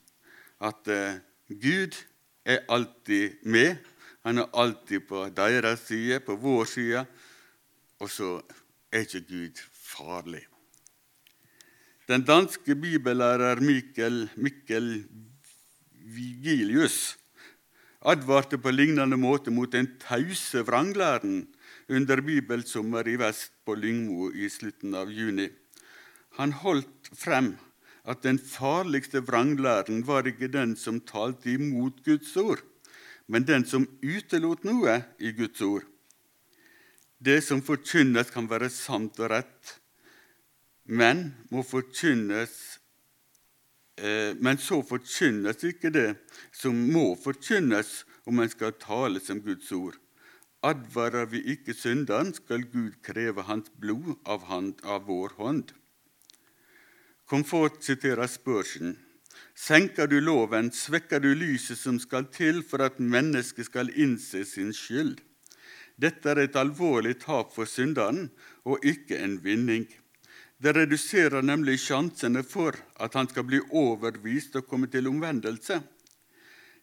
At 0.60 0.88
eh, 0.88 1.20
Gud 1.48 1.96
er 2.44 2.64
alltid 2.68 3.40
med. 3.48 3.76
Han 4.24 4.40
er 4.40 4.52
alltid 4.52 5.06
på 5.08 5.26
deres 5.36 5.86
side, 5.88 6.20
på 6.20 6.36
vår 6.36 6.64
side. 6.68 7.04
Og 8.00 8.10
så 8.10 8.36
er 8.92 9.04
ikke 9.04 9.24
Gud 9.28 9.64
farlig. 9.72 10.44
Den 12.08 12.24
danske 12.24 12.76
bibellærer 12.76 13.60
Mikkel, 13.64 14.28
Mikkel 14.36 15.06
Vigilius 16.04 17.16
advarte 18.04 18.58
på 18.60 18.72
lignende 18.72 19.16
måte 19.16 19.52
mot 19.54 19.72
den 19.72 19.88
tause 20.02 20.62
vranglæren 20.66 21.46
under 21.88 22.20
bibelsommer 22.24 23.08
i 23.08 23.16
vest 23.20 23.52
på 23.64 23.76
Lyngmo 23.76 24.30
i 24.32 24.48
slutten 24.52 24.94
av 24.96 25.12
juni. 25.12 25.48
Han 26.38 26.52
holdt 26.64 27.10
frem 27.16 27.54
at 28.04 28.24
den 28.26 28.38
farligste 28.38 29.22
vranglæren 29.24 30.02
var 30.06 30.28
ikke 30.28 30.50
den 30.52 30.74
som 30.76 31.00
talte 31.00 31.54
imot 31.54 32.02
Guds 32.04 32.36
ord, 32.36 32.60
men 33.26 33.46
den 33.48 33.64
som 33.64 33.86
utelot 34.02 34.66
noe 34.68 35.00
i 35.18 35.32
Guds 35.32 35.62
ord. 35.64 35.86
Det 37.24 37.40
som 37.40 37.62
forkynnes, 37.64 38.28
kan 38.28 38.48
være 38.50 38.68
sant 38.68 39.16
og 39.22 39.30
rett, 39.32 39.78
men 40.84 41.30
må 41.48 41.62
forkynnes 41.64 42.73
men 43.96 44.58
så 44.58 44.80
forkynnes 44.82 45.62
ikke 45.68 45.90
det 45.94 46.16
som 46.50 46.74
må 46.90 47.12
forkynnes 47.14 48.00
om 48.26 48.40
en 48.42 48.50
skal 48.50 48.74
tale 48.80 49.20
som 49.22 49.38
Guds 49.44 49.70
ord. 49.72 49.94
Advarer 50.64 51.28
vi 51.30 51.42
ikke 51.52 51.74
synderen, 51.76 52.32
skal 52.34 52.64
Gud 52.72 52.96
kreve 53.04 53.44
hans 53.44 53.70
blod 53.78 54.16
av, 54.24 54.46
hand, 54.48 54.80
av 54.82 55.04
vår 55.06 55.36
hånd. 55.36 55.74
Komfort 57.28 57.82
siterer 57.84 58.26
Spurgeon. 58.28 58.96
Senker 59.54 60.08
du 60.10 60.18
loven, 60.20 60.70
svekker 60.72 61.20
du 61.20 61.30
lyset 61.36 61.78
som 61.78 61.98
skal 62.00 62.26
til 62.32 62.62
for 62.66 62.82
at 62.84 62.98
mennesket 62.98 63.68
skal 63.68 63.92
innse 63.92 64.44
sin 64.48 64.72
skyld. 64.74 65.20
Dette 66.00 66.32
er 66.32 66.42
et 66.42 66.56
alvorlig 66.58 67.20
tap 67.22 67.52
for 67.54 67.70
synderen 67.70 68.30
og 68.66 68.82
ikke 68.82 69.20
en 69.22 69.36
vinning. 69.44 69.86
Det 70.64 70.72
reduserer 70.72 71.44
nemlig 71.44 71.76
sjansene 71.82 72.40
for 72.40 72.72
at 73.04 73.16
han 73.18 73.26
skal 73.28 73.44
bli 73.44 73.58
overvist 73.76 74.54
og 74.56 74.64
komme 74.64 74.88
til 74.88 75.10
omvendelse. 75.10 75.76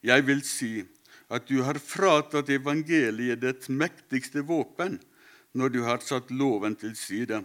Jeg 0.05 0.25
vil 0.27 0.43
si 0.45 0.83
at 1.33 1.47
du 1.49 1.63
har 1.65 1.79
fratatt 1.81 2.51
evangeliet 2.53 3.41
dets 3.41 3.71
mektigste 3.73 4.43
våpen 4.45 4.99
når 5.57 5.73
du 5.73 5.79
har 5.87 6.05
satt 6.05 6.29
loven 6.29 6.77
til 6.77 6.93
side. 6.93 7.41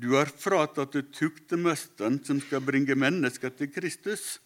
Du 0.00 0.14
har 0.16 0.32
fratatt 0.32 0.96
det 0.96 1.10
tuktemesteren 1.18 2.22
som 2.24 2.40
skal 2.40 2.64
bringe 2.64 2.96
mennesker 2.96 3.52
til 3.52 3.68
Kristus. 3.74 4.38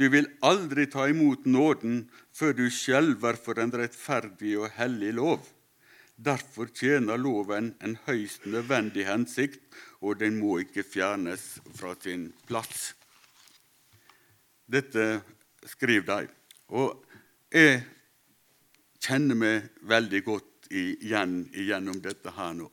Du 0.00 0.08
vil 0.08 0.30
aldri 0.40 0.86
ta 0.88 1.04
imot 1.12 1.44
nåden 1.44 2.06
før 2.32 2.56
du 2.56 2.64
skjelver 2.72 3.36
for 3.36 3.60
en 3.60 3.76
rettferdig 3.76 4.56
og 4.56 4.72
hellig 4.78 5.12
lov. 5.20 5.44
Derfor 6.16 6.72
tjener 6.72 7.20
loven 7.20 7.74
en 7.84 7.98
høyst 8.06 8.48
nødvendig 8.48 9.04
hensikt, 9.08 9.60
og 10.00 10.18
den 10.20 10.38
må 10.40 10.58
ikke 10.62 10.84
fjernes 10.86 11.58
fra 11.76 11.94
sin 12.00 12.30
plass. 12.48 12.92
Dette 14.70 15.20
skriver 15.68 16.06
de. 16.06 16.28
Og 16.72 17.02
jeg 17.52 17.82
kjenner 19.02 19.36
meg 19.36 19.82
veldig 19.90 20.22
godt 20.24 20.70
igjen 20.70 21.42
gjennom 21.52 21.98
dette 22.00 22.32
her 22.36 22.54
nå. 22.56 22.70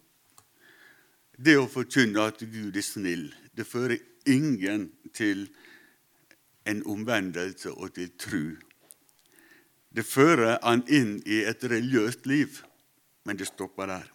Det 1.37 1.57
å 1.57 1.67
forkynne 1.69 2.29
at 2.29 2.41
Gud 2.41 2.77
er 2.77 2.85
snill, 2.85 3.27
det 3.53 3.67
fører 3.67 3.99
ingen 4.29 4.87
til 5.13 5.47
en 6.67 6.81
omvendelse 6.89 7.73
og 7.73 7.93
til 7.97 8.13
tru. 8.19 8.45
Det 9.93 10.05
fører 10.05 10.57
han 10.63 10.83
inn 10.93 11.17
i 11.25 11.43
et 11.47 11.63
religiøst 11.63 12.25
liv 12.29 12.61
men 13.27 13.35
det 13.37 13.49
stopper 13.49 13.89
der. 13.91 14.07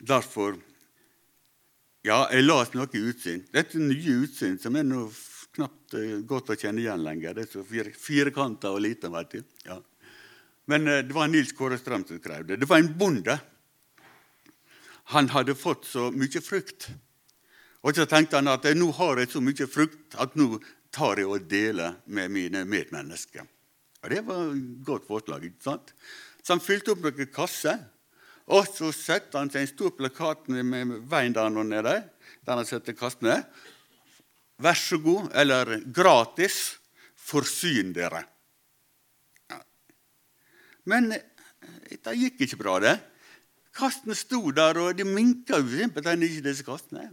Derfor 0.00 0.58
Ja, 2.02 2.24
jeg 2.34 2.42
las 2.48 2.72
noe 2.74 2.88
utsyn. 2.90 3.44
Dette 3.54 3.78
nye 3.78 4.16
utsyn 4.24 4.56
som 4.58 4.74
er 4.74 4.82
noe 4.82 5.06
knapt 5.54 5.94
uh, 5.94 6.18
godt 6.26 6.50
å 6.50 6.56
kjenne 6.58 6.82
igjen 6.82 7.04
lenger. 7.04 7.36
Det 7.36 7.44
er 7.44 7.52
så 7.52 7.62
fire, 7.66 7.92
firkanta 7.94 8.72
og 8.74 8.82
lite. 8.82 9.10
vet 9.12 9.36
du. 9.36 9.44
Ja. 9.68 9.78
Men 10.66 10.88
uh, 10.90 10.98
det 11.06 11.14
var 11.14 11.30
Nils 11.30 11.54
Kåre 11.54 11.78
Strøm 11.78 12.02
som 12.08 12.18
skrev 12.18 12.48
det. 12.48 12.58
Det 12.58 12.66
var 12.66 12.82
en 12.82 12.90
bonde. 12.98 13.38
Han 15.14 15.30
hadde 15.30 15.54
fått 15.58 15.86
så 15.86 16.08
mye 16.10 16.42
frukt. 16.42 16.88
Og 17.86 17.94
så 17.94 18.06
tenkte 18.10 18.38
han 18.38 18.50
at 18.50 18.66
nå 18.78 18.90
har 18.98 19.22
jeg 19.22 19.30
så 19.30 19.42
mye 19.42 19.70
frukt 19.70 20.18
at 20.22 20.34
nå 20.38 20.56
tar 20.94 21.22
jeg 21.22 21.30
og 21.30 21.46
deler 21.50 22.00
med 22.06 22.34
mine 22.34 22.64
medmennesker. 22.66 23.46
Og 24.02 24.10
Det 24.10 24.22
var 24.26 24.50
et 24.50 24.84
godt 24.86 25.06
forslag. 25.06 25.44
ikke 25.46 25.70
sant? 25.70 25.94
Så 26.42 26.56
han 26.56 26.62
fylte 26.62 26.96
opp 26.96 27.02
noen 27.06 27.30
kasser. 27.30 27.78
Og 28.52 28.68
så 28.68 28.90
setter 28.92 29.40
han 29.40 29.50
seg 29.52 29.64
en 29.64 29.70
stor 29.70 29.94
plakat 29.96 30.50
med 30.52 30.98
veien 31.08 31.34
der 31.36 31.52
nede, 31.52 31.94
der 32.44 32.58
han 32.58 32.68
setter 32.68 32.96
kastene. 32.96 33.38
Vær 34.62 34.78
så 34.78 34.98
god, 35.02 35.30
eller 35.38 35.78
gratis, 35.94 36.76
forsyn 37.22 37.94
dere. 37.96 38.20
Ja. 39.50 39.62
Men 40.90 41.14
eh, 41.16 41.96
det 41.96 42.18
gikk 42.18 42.44
ikke 42.44 42.60
bra, 42.60 42.76
det. 42.82 42.94
Kastene 43.72 44.14
sto 44.18 44.42
der, 44.52 44.78
og 44.82 44.98
de 44.98 45.06
minka 45.08 45.62
jo 45.62 45.70
simpelthen 45.72 46.26
ikke, 46.26 46.44
disse 46.50 46.66
kastene. 46.66 47.08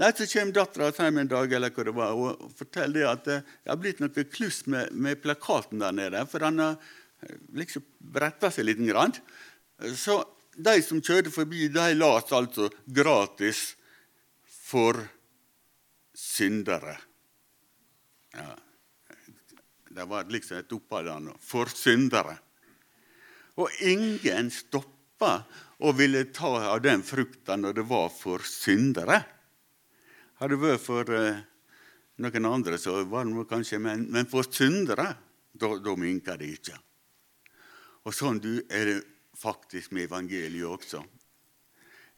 Nei, 0.00 0.12
Så 0.16 0.26
kommer 0.32 0.56
dattera 0.56 0.92
hjem 0.96 1.18
en 1.20 1.28
dag 1.28 1.52
eller 1.52 1.72
hva 1.76 1.84
det 1.84 1.96
var, 1.96 2.16
og 2.16 2.52
forteller 2.56 3.08
at 3.10 3.26
det 3.26 3.42
har 3.68 3.80
blitt 3.80 4.00
noe 4.00 4.24
kluss 4.32 4.62
med, 4.66 4.92
med 4.92 5.20
plakaten 5.20 5.80
der 5.82 5.92
nede. 5.96 6.22
For 6.28 6.44
han 6.44 6.60
har 6.60 6.78
liksom 7.52 7.84
bretta 7.98 8.48
seg 8.52 8.68
lite 8.68 8.86
Grann. 8.88 9.16
Så 9.96 10.20
de 10.56 10.80
som 10.84 11.00
kjørte 11.00 11.32
forbi, 11.32 11.68
de 11.68 11.94
las 11.94 12.32
altså 12.32 12.70
'gratis 12.86 13.76
for 14.44 15.08
syndere'. 16.14 16.98
Ja. 18.34 18.56
Det 19.90 20.04
var 20.04 20.24
liksom 20.24 20.58
et 20.58 20.72
opphold. 20.72 21.32
For 21.40 21.66
syndere. 21.66 22.38
Og 23.56 23.68
ingen 23.80 24.50
stoppa 24.50 25.44
og 25.80 25.96
ville 25.98 26.24
ta 26.32 26.70
av 26.70 26.80
den 26.82 27.02
frukta 27.02 27.56
når 27.56 27.72
det 27.72 27.86
var 27.88 28.08
for 28.08 28.44
syndere. 28.46 29.24
Hadde 30.40 30.54
det 30.54 30.62
vært 30.62 30.84
for 30.84 31.10
uh, 31.10 31.40
noen 32.22 32.46
andre, 32.46 32.78
så 32.78 33.02
var 33.04 33.24
det 33.24 33.48
kanskje 33.48 33.78
Men, 33.78 34.06
men 34.12 34.26
for 34.26 34.46
syndere, 34.48 35.16
da 35.52 35.96
minka 35.96 36.36
det 36.36 36.52
ikke. 36.54 36.78
Og 38.04 38.14
sånn 38.14 38.38
du, 38.40 38.62
er 38.70 38.84
det 38.86 38.98
faktisk 39.40 39.92
med 39.92 40.08
evangeliet 40.08 40.66
også. 40.68 41.02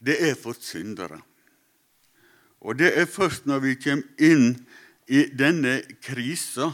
Det 0.02 0.18
er 0.30 0.34
for 0.34 0.56
syndere. 0.58 1.20
Og 2.60 2.78
det 2.78 2.92
er 2.98 3.06
først 3.06 3.46
når 3.46 3.62
vi 3.62 3.74
kommer 3.82 4.22
inn 4.22 4.54
i 5.10 5.24
denne 5.34 5.80
krisa, 6.02 6.70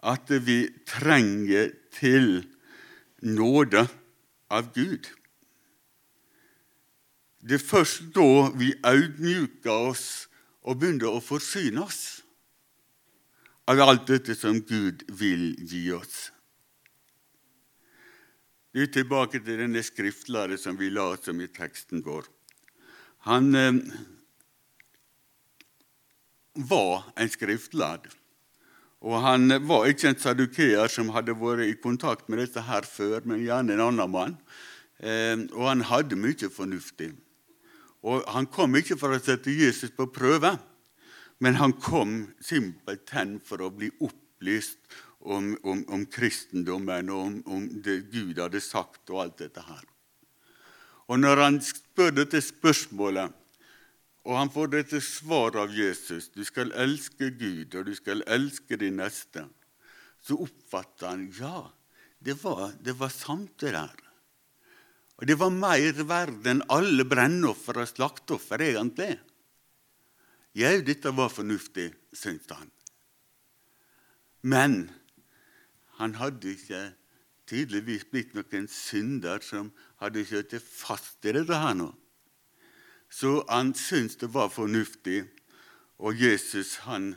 at 0.00 0.30
vi 0.46 0.64
trenger 0.88 1.72
til 1.92 2.46
nåde 3.20 3.84
av 4.50 4.72
Gud. 4.74 5.08
Det 7.40 7.56
er 7.56 7.64
først 7.64 8.10
da 8.16 8.48
vi 8.56 8.72
audmjuker 8.84 9.92
oss 9.92 10.06
og 10.64 10.80
begynner 10.80 11.12
å 11.12 11.24
forsyne 11.24 11.84
oss 11.84 12.20
av 13.70 13.80
alt 13.84 14.08
dette 14.08 14.34
som 14.36 14.58
Gud 14.66 15.04
vil 15.20 15.52
gi 15.68 15.86
oss. 15.94 16.30
Du, 18.70 18.84
tilbake 18.86 19.40
til 19.42 19.58
denne 19.58 19.80
skriftlæreren 19.82 20.58
som 20.60 20.76
vi 20.78 20.92
la 20.94 21.08
som 21.18 21.40
i 21.42 21.48
teksten 21.50 22.04
vår. 22.06 22.28
Han 23.26 23.48
eh, 23.58 23.80
var 26.54 27.08
en 27.18 27.32
skriftlærd. 27.32 28.06
Og 29.00 29.16
han 29.24 29.50
var 29.66 29.88
ikke 29.90 30.12
en 30.12 30.20
sadukeer 30.22 30.92
som 30.92 31.10
hadde 31.16 31.34
vært 31.40 31.66
i 31.66 31.74
kontakt 31.82 32.30
med 32.30 32.44
dette 32.44 32.62
her 32.62 32.86
før, 32.86 33.26
men 33.26 33.42
gjerne 33.42 33.74
en 33.74 33.84
annen 33.88 34.14
mann. 34.14 34.38
Eh, 35.02 35.34
og 35.50 35.66
han 35.66 35.82
hadde 35.90 36.20
mye 36.22 36.54
fornuftig. 36.54 37.10
Og 38.06 38.22
han 38.30 38.46
kom 38.54 38.78
ikke 38.78 39.00
for 39.00 39.10
å 39.10 39.18
sette 39.18 39.50
Jesus 39.50 39.90
på 39.90 40.06
prøve, 40.14 40.54
men 41.42 41.58
han 41.58 41.74
kom 41.74 42.28
simpelthen 42.38 43.40
for 43.42 43.66
å 43.66 43.74
bli 43.74 43.90
opplyst 43.98 44.78
om, 45.20 45.52
om, 45.62 45.82
om 45.92 46.06
kristendommen 46.08 47.10
og 47.12 47.20
om, 47.26 47.34
om, 47.46 47.66
det 47.84 48.10
Gud 48.12 48.40
hadde 48.40 48.62
sagt 48.64 49.10
og 49.12 49.24
alt 49.24 49.42
dette 49.42 49.64
her. 49.64 49.84
Og 51.10 51.20
når 51.20 51.42
han 51.44 51.60
spør 51.64 52.14
dette 52.22 52.40
spørsmålet, 52.44 53.36
og 54.24 54.36
han 54.36 54.52
får 54.52 54.68
dette 54.74 54.98
svaret 55.00 55.56
av 55.62 55.72
Jesus 55.72 56.26
Du 56.34 56.42
skal 56.44 56.74
elske 56.76 57.30
Gud, 57.40 57.72
og 57.74 57.86
du 57.88 57.94
skal 57.96 58.20
elske 58.28 58.76
din 58.76 59.00
neste. 59.00 59.46
Så 60.20 60.36
oppfatter 60.44 61.08
han 61.08 61.24
ja, 61.38 61.64
det 62.20 62.36
var, 62.42 62.74
det 62.84 62.98
var 63.00 63.12
sant, 63.12 63.54
det 63.60 63.72
der. 63.72 63.96
Og 65.20 65.26
det 65.28 65.36
var 65.40 65.52
mer 65.52 66.04
verd 66.08 66.46
enn 66.48 66.62
alle 66.72 67.04
brennoffer 67.08 67.80
og 67.80 67.88
slakteoffer, 67.88 68.62
egentlig. 68.64 69.14
Jau, 70.56 70.76
dette 70.84 71.12
var 71.16 71.32
fornuftig, 71.32 71.90
syntes 72.16 72.56
han. 72.56 72.70
Men 74.40 74.88
han 76.00 76.16
hadde 76.16 76.54
ikke 76.56 76.82
tydeligvis 77.50 78.06
blitt 78.10 78.34
noen 78.36 78.68
synder 78.70 79.42
som 79.44 79.72
hadde 80.00 80.24
sittet 80.26 80.64
fast 80.64 81.26
i 81.26 81.34
dette 81.36 81.58
her 81.60 81.76
nå. 81.76 81.90
Så 83.10 83.40
han 83.50 83.74
syntes 83.74 84.20
det 84.20 84.30
var 84.32 84.52
fornuftig, 84.54 85.24
og 85.98 86.16
Jesus 86.16 86.78
han 86.86 87.12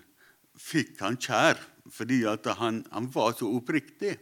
fikk 0.60 0.98
han 1.04 1.20
kjær 1.22 1.62
fordi 1.92 2.24
han, 2.26 2.84
han 2.92 3.10
var 3.14 3.36
så 3.38 3.50
oppriktig. 3.58 4.18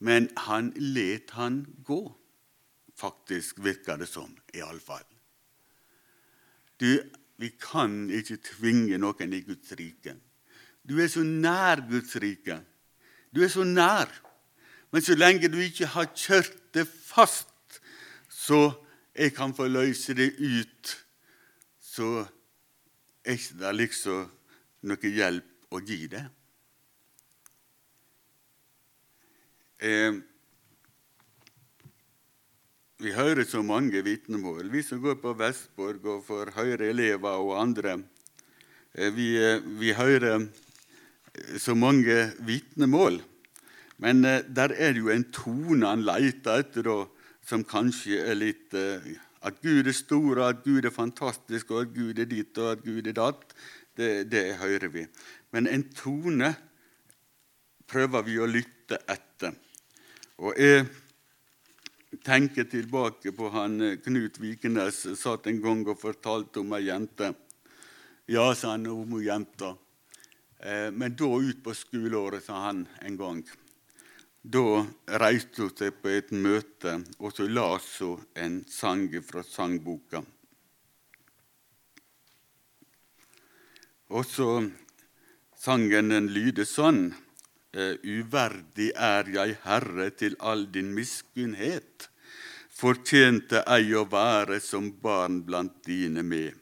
Men 0.00 0.28
han 0.46 0.72
let 0.76 1.32
han 1.36 1.64
gå. 1.84 2.00
Faktisk 2.96 3.62
virka 3.64 3.96
det 3.96 4.08
som, 4.08 4.32
iallfall. 4.52 5.06
Du, 6.80 7.00
vi 7.40 7.48
kan 7.60 8.10
ikke 8.12 8.40
tvinge 8.44 8.98
noen 9.00 9.32
i 9.32 9.40
Guds 9.44 9.72
rike. 9.76 10.16
Du 10.84 10.98
er 11.00 11.08
så 11.12 11.24
nær 11.24 11.80
Guds 11.88 12.12
rike. 12.20 12.60
Du 13.34 13.42
er 13.44 13.52
så 13.52 13.64
nær. 13.64 14.10
Men 14.90 15.02
så 15.02 15.14
lenge 15.14 15.50
du 15.50 15.58
ikke 15.62 15.86
har 15.92 16.10
kjørt 16.16 16.56
det 16.74 16.86
fast, 16.88 17.46
så 18.28 18.72
jeg 19.14 19.34
kan 19.36 19.54
få 19.54 19.68
løse 19.70 20.14
det 20.18 20.32
ut, 20.38 20.96
så 21.82 22.24
er 23.24 23.38
ikke 23.38 23.58
det 23.60 23.72
liksom 23.76 24.26
noe 24.90 25.12
hjelp 25.14 25.74
å 25.74 25.82
gi 25.84 26.00
det. 26.10 26.24
Eh, 29.80 30.18
vi 33.00 33.12
hører 33.16 33.46
så 33.48 33.62
mange 33.64 34.02
vitnemål, 34.04 34.66
vi 34.72 34.82
som 34.84 35.00
går 35.00 35.20
på 35.22 35.32
Vestborg 35.38 36.04
og 36.04 36.24
får 36.26 36.50
høre 36.58 36.90
elever 36.90 37.38
og 37.40 37.54
andre. 37.56 37.94
Eh, 38.92 39.08
vi, 39.14 39.30
eh, 39.38 39.62
vi 39.80 39.94
hører 39.96 40.50
så 41.58 41.74
mange 41.74 42.30
vitnemål. 42.46 43.20
Men 44.00 44.24
eh, 44.24 44.44
der 44.44 44.74
er 44.76 44.94
det 44.94 45.02
jo 45.02 45.10
en 45.12 45.26
tone 45.32 45.88
han 45.88 46.04
leter 46.06 46.64
etter, 46.64 46.86
da, 46.86 47.04
som 47.46 47.64
kanskje 47.66 48.22
er 48.24 48.38
litt 48.38 48.76
eh, 48.76 49.12
At 49.40 49.62
Gud 49.64 49.86
er 49.88 49.96
stor, 49.96 50.36
og 50.36 50.46
at 50.50 50.64
Gud 50.64 50.84
er 50.84 50.92
fantastisk, 50.92 51.70
og 51.70 51.86
at 51.86 51.94
Gud 51.94 52.18
er 52.20 52.26
ditt 52.28 52.58
og 52.60 52.74
at 52.74 52.82
Gud 52.84 53.06
er 53.08 53.14
datt, 53.16 53.54
det, 53.96 54.28
det 54.28 54.58
hører 54.60 54.90
vi. 54.92 55.06
Men 55.52 55.66
en 55.66 55.86
tone 55.96 56.50
prøver 57.88 58.26
vi 58.26 58.36
å 58.36 58.48
lytte 58.48 58.98
etter. 59.08 59.56
Og 60.44 60.60
jeg 60.60 60.84
tenker 62.24 62.68
tilbake 62.68 63.32
på 63.36 63.48
han 63.54 63.80
eh, 63.80 63.98
Knut 64.04 64.40
Vikenes 64.40 65.06
satt 65.20 65.48
en 65.48 65.60
gang 65.64 65.84
og 65.88 66.00
fortalte 66.00 66.60
om 66.60 66.76
ei 66.76 66.86
jente. 66.88 67.32
Ja, 68.30 68.50
sa 68.54 68.76
han 68.76 68.86
om 68.92 69.16
jenta. 69.24 69.74
Eh, 70.62 70.90
men 70.92 71.16
da 71.16 71.30
ut 71.40 71.62
på 71.64 71.74
skoleåret, 71.74 72.44
sa 72.44 72.66
han 72.66 72.84
en 73.00 73.16
gang. 73.16 73.40
Da 74.42 74.82
reiste 75.22 75.64
hun 75.64 75.72
seg 75.72 75.96
på 76.02 76.12
et 76.12 76.34
møte, 76.36 76.98
og 77.18 77.32
så 77.32 77.48
las 77.48 77.88
hun 78.04 78.20
en 78.36 78.60
sang 78.68 79.08
fra 79.24 79.44
sangboka. 79.44 80.20
Og 84.10 84.26
så 84.26 84.50
sangen 85.56 86.12
den 86.12 86.28
lyder 86.34 86.68
sånn 86.68 87.04
«Eh, 87.70 87.96
Uverdig 88.02 88.90
er 88.98 89.28
jeg, 89.30 89.56
Herre, 89.64 90.10
til 90.10 90.34
all 90.40 90.66
din 90.74 90.90
miskunnhet, 90.92 92.10
fortjente 92.68 93.62
ei 93.70 93.94
å 93.94 94.02
være 94.10 94.58
som 94.60 94.90
barn 95.00 95.44
blant 95.46 95.78
dine 95.86 96.24
med. 96.26 96.59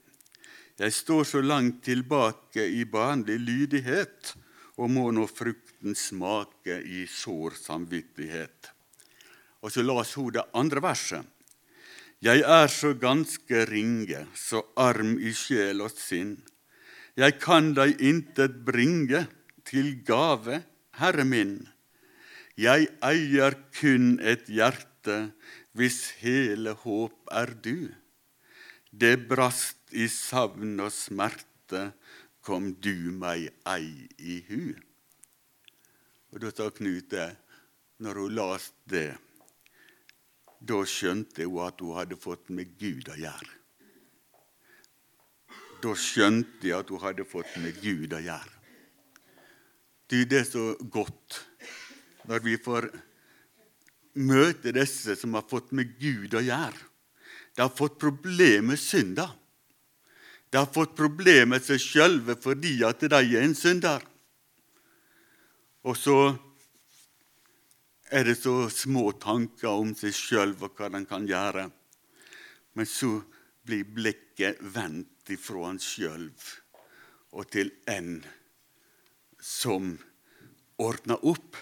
Jeg 0.79 0.95
står 0.95 1.25
så 1.27 1.41
langt 1.43 1.81
tilbake 1.83 2.63
i 2.63 2.85
barnlig 2.87 3.41
lydighet 3.43 4.35
og 4.79 4.93
må 4.95 5.09
nå 5.11 5.25
frukten 5.27 5.97
smake 5.99 6.77
i 6.87 7.03
sår 7.11 7.57
samvittighet. 7.59 8.69
Og 9.67 9.75
så 9.75 9.83
las 9.83 10.15
hun 10.15 10.31
det 10.37 10.45
andre 10.55 10.83
verset. 10.85 11.27
Jeg 12.23 12.43
er 12.47 12.71
så 12.71 12.93
ganske 12.99 13.65
ringe, 13.71 14.25
så 14.35 14.63
arm 14.79 15.17
i 15.19 15.33
sjel 15.35 15.83
og 15.83 15.95
sinn. 15.95 16.37
Jeg 17.19 17.39
kan 17.43 17.73
deg 17.75 17.99
intet 17.99 18.61
bringe 18.67 19.25
til 19.67 19.97
gave, 20.07 20.63
Herre 20.99 21.27
min. 21.27 21.61
Jeg 22.59 22.87
eier 23.07 23.55
kun 23.75 24.19
et 24.19 24.47
hjerte 24.51 25.19
hvis 25.79 25.99
hele 26.23 26.75
håp 26.85 27.31
er 27.35 27.55
du. 27.67 27.91
Det 28.91 29.15
brast 29.31 29.78
i 29.93 30.09
savn 30.13 30.79
og 30.81 30.93
smerte, 30.93 31.93
kom 32.45 32.73
du 32.81 33.11
meg 33.13 33.49
ei 33.69 34.09
i 34.19 34.41
hu. 34.49 34.75
Og 36.33 36.41
Da 36.41 36.51
sa 36.53 36.69
Knut 36.71 37.11
det, 37.11 37.31
når 37.99 38.21
hun 38.23 38.35
las 38.35 38.73
det, 38.85 39.17
da 40.61 40.83
skjønte 40.85 41.47
hun 41.47 41.67
at 41.67 41.81
hun 41.81 41.97
hadde 41.97 42.19
fått 42.19 42.51
med 42.51 42.75
Gud 42.79 43.09
å 43.09 43.17
gjøre. 43.19 43.53
Da 45.83 45.95
skjønte 45.95 46.67
jeg 46.67 46.79
at 46.79 46.91
hun 46.91 47.03
hadde 47.03 47.27
fått 47.29 47.55
med 47.63 47.77
Gud 47.83 48.15
å 48.15 48.23
gjøre. 48.23 48.55
Det 50.09 50.25
er 50.33 50.47
så 50.49 50.73
godt 50.91 51.43
når 52.29 52.43
vi 52.45 52.57
får 52.57 52.89
møte 54.19 54.73
disse 54.75 55.15
som 55.21 55.37
har 55.37 55.45
fått 55.49 55.71
med 55.77 55.93
Gud 56.01 56.35
å 56.35 56.43
gjøre. 56.43 56.87
De 57.55 57.63
har 57.63 57.75
fått 57.75 57.99
problemer 58.01 58.73
med 58.73 58.81
synda. 58.81 59.29
De 60.51 60.57
har 60.57 60.71
fått 60.73 60.97
problemer 60.97 61.51
med 61.55 61.65
seg 61.65 61.81
sjølve 61.83 62.39
fordi 62.41 62.79
at 62.87 63.03
de 63.05 63.19
er 63.21 63.43
en 63.43 63.57
synder. 63.57 64.05
Og 65.85 65.97
så 65.97 66.19
er 68.11 68.25
det 68.25 68.39
så 68.41 68.69
små 68.73 69.11
tanker 69.21 69.69
om 69.69 69.93
seg 69.97 70.17
sjøl 70.17 70.55
og 70.57 70.73
hva 70.79 70.89
de 70.95 71.03
kan 71.09 71.29
gjøre. 71.29 71.69
Men 72.73 72.89
så 72.89 73.19
blir 73.69 73.85
blikket 73.85 74.61
vendt 74.75 75.33
ifra 75.33 75.67
han 75.69 75.81
sjøl 75.83 76.31
og 77.37 77.51
til 77.53 77.69
en 77.91 78.23
som 79.45 79.91
ordner 80.81 81.21
opp. 81.29 81.57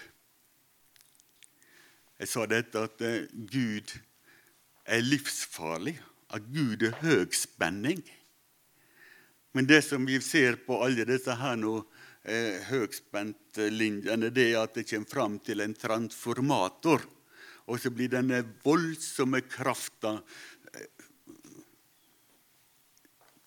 Jeg 2.17 2.31
sa 2.31 2.45
dette 2.49 2.81
at 2.87 3.03
eh, 3.05 3.27
Gud 3.29 3.91
er 4.87 5.03
livsfarlig, 5.03 5.97
at 6.33 6.47
Gud 6.53 6.85
er 6.87 6.95
høg 7.03 7.35
spenning. 7.35 8.01
Men 9.57 9.65
det 9.65 9.79
som 9.81 10.03
vi 10.05 10.19
ser 10.21 10.59
på 10.67 10.75
alle 10.85 11.01
disse 11.09 11.33
her 11.33 11.55
nå, 11.57 11.79
eh, 12.29 12.59
høgspentlinjene, 12.67 14.29
det 14.29 14.43
er 14.51 14.59
at 14.61 14.75
det 14.77 14.83
kommer 14.85 15.09
fram 15.09 15.39
til 15.41 15.63
en 15.63 15.73
transformator. 15.73 17.01
Og 17.65 17.79
så 17.81 17.89
blir 17.89 18.11
denne 18.13 18.43
voldsomme 18.61 19.41
krafta 19.49 20.11
eh, 20.77 20.85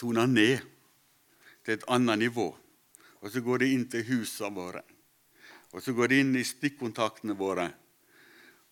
tona 0.03 0.27
ned 0.27 0.67
til 1.63 1.77
et 1.77 1.87
annet 1.87 2.25
nivå. 2.25 2.49
Og 3.23 3.31
så 3.31 3.45
går 3.47 3.63
det 3.63 3.69
inn 3.71 3.87
til 3.95 4.03
husene 4.11 4.51
våre. 4.57 4.83
Og 5.71 5.79
så 5.79 5.95
går 5.95 6.11
det 6.11 6.21
inn 6.25 6.35
i 6.35 6.43
stikkontaktene 6.43 7.39
våre. 7.39 7.69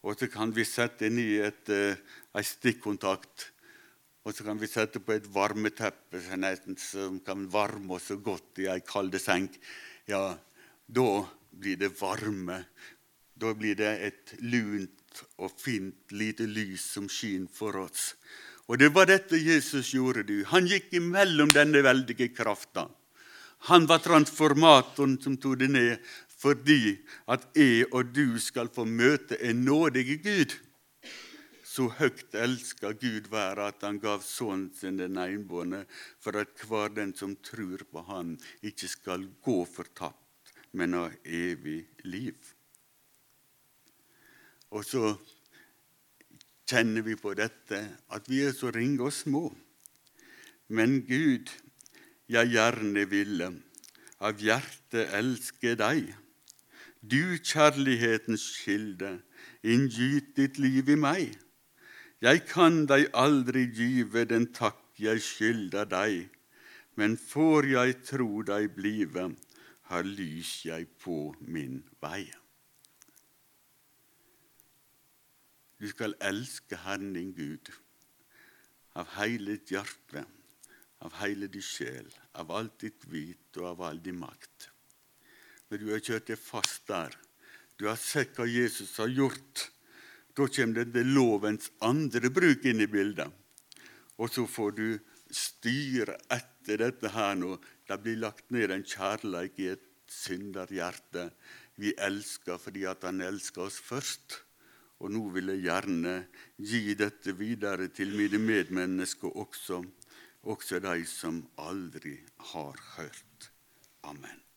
Og 0.02 0.18
så 0.18 0.26
kan 0.26 0.50
vi 0.50 0.66
sette 0.66 1.06
inn 1.06 1.22
i 1.22 1.36
et, 1.38 1.70
uh, 1.70 2.42
stikkontakt. 2.42 3.52
Og 4.28 4.34
så 4.36 4.44
kan 4.44 4.58
vi 4.60 4.68
sette 4.68 5.00
på 5.00 5.14
et 5.14 5.26
varmeteppe 5.32 6.20
som 6.76 7.14
kan 7.24 7.46
varme 7.48 7.94
oss 7.96 8.10
godt 8.20 8.60
i 8.60 8.66
ei 8.68 8.82
kald 8.84 9.16
seng 9.16 9.48
ja, 10.04 10.36
da 10.86 11.24
blir 11.50 11.76
det 11.80 11.94
varme. 11.96 12.64
Da 13.34 13.54
blir 13.54 13.74
det 13.74 13.92
et 14.04 14.34
lunt 14.40 15.22
og 15.38 15.52
fint 15.56 16.12
lite 16.12 16.44
lys 16.44 16.84
som 16.92 17.08
skinner 17.08 17.48
for 17.48 17.76
oss. 17.76 18.14
Og 18.68 18.76
det 18.78 18.92
var 18.92 19.08
dette 19.08 19.40
Jesus 19.40 19.94
gjorde. 19.94 20.22
du. 20.28 20.44
Han 20.44 20.66
gikk 20.66 20.92
imellom 20.92 21.48
denne 21.48 21.80
veldige 21.82 22.28
krafta. 22.28 22.88
Han 23.72 23.86
var 23.86 24.04
transformatoren 24.04 25.16
som 25.22 25.36
tok 25.36 25.58
det 25.58 25.70
ned 25.72 25.96
fordi 26.38 26.98
at 27.26 27.48
jeg 27.56 27.88
og 27.92 28.12
du 28.14 28.38
skal 28.38 28.68
få 28.68 28.84
møte 28.84 29.40
en 29.40 29.64
nådig 29.64 30.20
Gud. 30.22 30.67
Så 31.78 31.84
høyt 31.94 32.32
elska 32.34 32.90
Gud 32.98 33.28
være 33.30 33.68
at 33.70 33.84
han 33.86 34.00
gav 34.02 34.24
sønnen 34.26 34.72
sin 34.74 34.96
den 34.98 35.14
enbårne, 35.22 35.84
for 36.18 36.34
at 36.40 36.64
hver 36.66 36.90
den 36.90 37.12
som 37.14 37.36
tror 37.38 37.84
på 37.92 38.02
Han, 38.08 38.32
ikke 38.66 38.88
skal 38.90 39.28
gå 39.46 39.62
fortapt, 39.62 40.50
men 40.72 40.98
ha 40.98 41.04
evig 41.22 41.84
liv. 42.02 42.34
Og 44.74 44.82
så 44.82 45.14
kjenner 46.66 47.06
vi 47.06 47.14
på 47.14 47.38
dette 47.38 47.84
at 48.10 48.26
vi 48.26 48.42
er 48.42 48.58
så 48.58 48.74
ringe 48.74 49.06
og 49.06 49.14
små. 49.14 49.46
Men 50.74 51.04
Gud, 51.06 51.46
jeg 52.26 52.56
gjerne 52.58 53.06
ville 53.06 53.52
av 54.18 54.42
hjertet 54.42 55.14
elske 55.14 55.78
deg. 55.78 56.10
Du 57.06 57.38
kjærlighetens 57.38 58.50
kilde, 58.64 59.20
inngyt 59.62 60.34
ditt 60.34 60.58
liv 60.58 60.90
i 60.90 60.98
meg. 60.98 61.38
Jeg 62.18 62.42
kan 62.50 62.82
deg 62.90 63.12
aldri 63.14 63.68
give 63.70 64.24
den 64.26 64.48
takk 64.50 64.98
jeg 64.98 65.22
skylder 65.22 65.86
deg, 65.86 66.26
men 66.98 67.14
får 67.14 67.68
jeg 67.70 68.00
tro 68.08 68.42
deg 68.42 68.72
blive, 68.74 69.28
har 69.88 70.04
lys 70.04 70.64
jeg 70.66 70.88
på 70.98 71.30
min 71.46 71.78
vei. 72.02 72.26
Du 75.78 75.86
skal 75.86 76.16
elske 76.18 76.80
Herren 76.82 77.14
din 77.14 77.30
Gud 77.36 77.70
av 78.98 79.14
hele 79.14 79.54
ditt 79.54 79.70
hjerte, 79.76 80.24
av 81.06 81.14
hele 81.20 81.46
din 81.46 81.62
sjel, 81.62 82.10
av 82.34 82.50
alt 82.50 82.80
ditt 82.82 83.06
vit 83.12 83.60
og 83.60 83.70
av 83.76 83.84
all 83.92 84.02
din 84.02 84.18
makt. 84.18 84.72
Når 85.70 85.78
du 85.78 85.90
har 85.92 86.02
kjørt 86.02 86.32
deg 86.32 86.40
fast 86.42 86.88
der, 86.90 87.14
du 87.78 87.86
har 87.86 88.00
sett 88.00 88.34
hva 88.34 88.48
Jesus 88.50 88.96
har 88.98 89.12
gjort, 89.12 89.68
da 90.38 90.46
kommer 90.46 90.80
det, 90.80 90.92
det 90.94 91.04
lovens 91.06 91.70
andre 91.82 92.30
bruk 92.30 92.66
inn 92.68 92.82
i 92.84 92.90
bildet. 92.90 93.30
Og 94.18 94.30
så 94.30 94.46
får 94.46 94.74
du 94.78 94.86
styre 95.34 96.16
etter 96.34 96.82
dette 96.84 97.12
her 97.14 97.36
nå. 97.38 97.56
Det 97.88 97.98
blir 98.02 98.20
lagt 98.22 98.50
ned 98.54 98.72
en 98.74 98.86
kjærleik 98.86 99.58
i 99.62 99.72
et 99.74 99.86
synderhjerte. 100.08 101.28
Vi 101.78 101.94
elsker 101.98 102.58
fordi 102.62 102.86
at 102.90 103.06
han 103.06 103.22
elsker 103.24 103.66
oss 103.66 103.78
først. 103.82 104.40
Og 104.98 105.12
nå 105.14 105.28
vil 105.34 105.52
jeg 105.52 105.66
gjerne 105.68 106.16
gi 106.58 106.96
dette 106.98 107.34
videre 107.38 107.86
til 107.94 108.16
mine 108.18 108.40
medmennesker 108.42 109.30
også, 109.30 109.84
også 110.42 110.82
de 110.82 111.06
som 111.06 111.44
aldri 111.62 112.16
har 112.54 112.82
hørt. 112.96 113.50
Amen. 114.02 114.47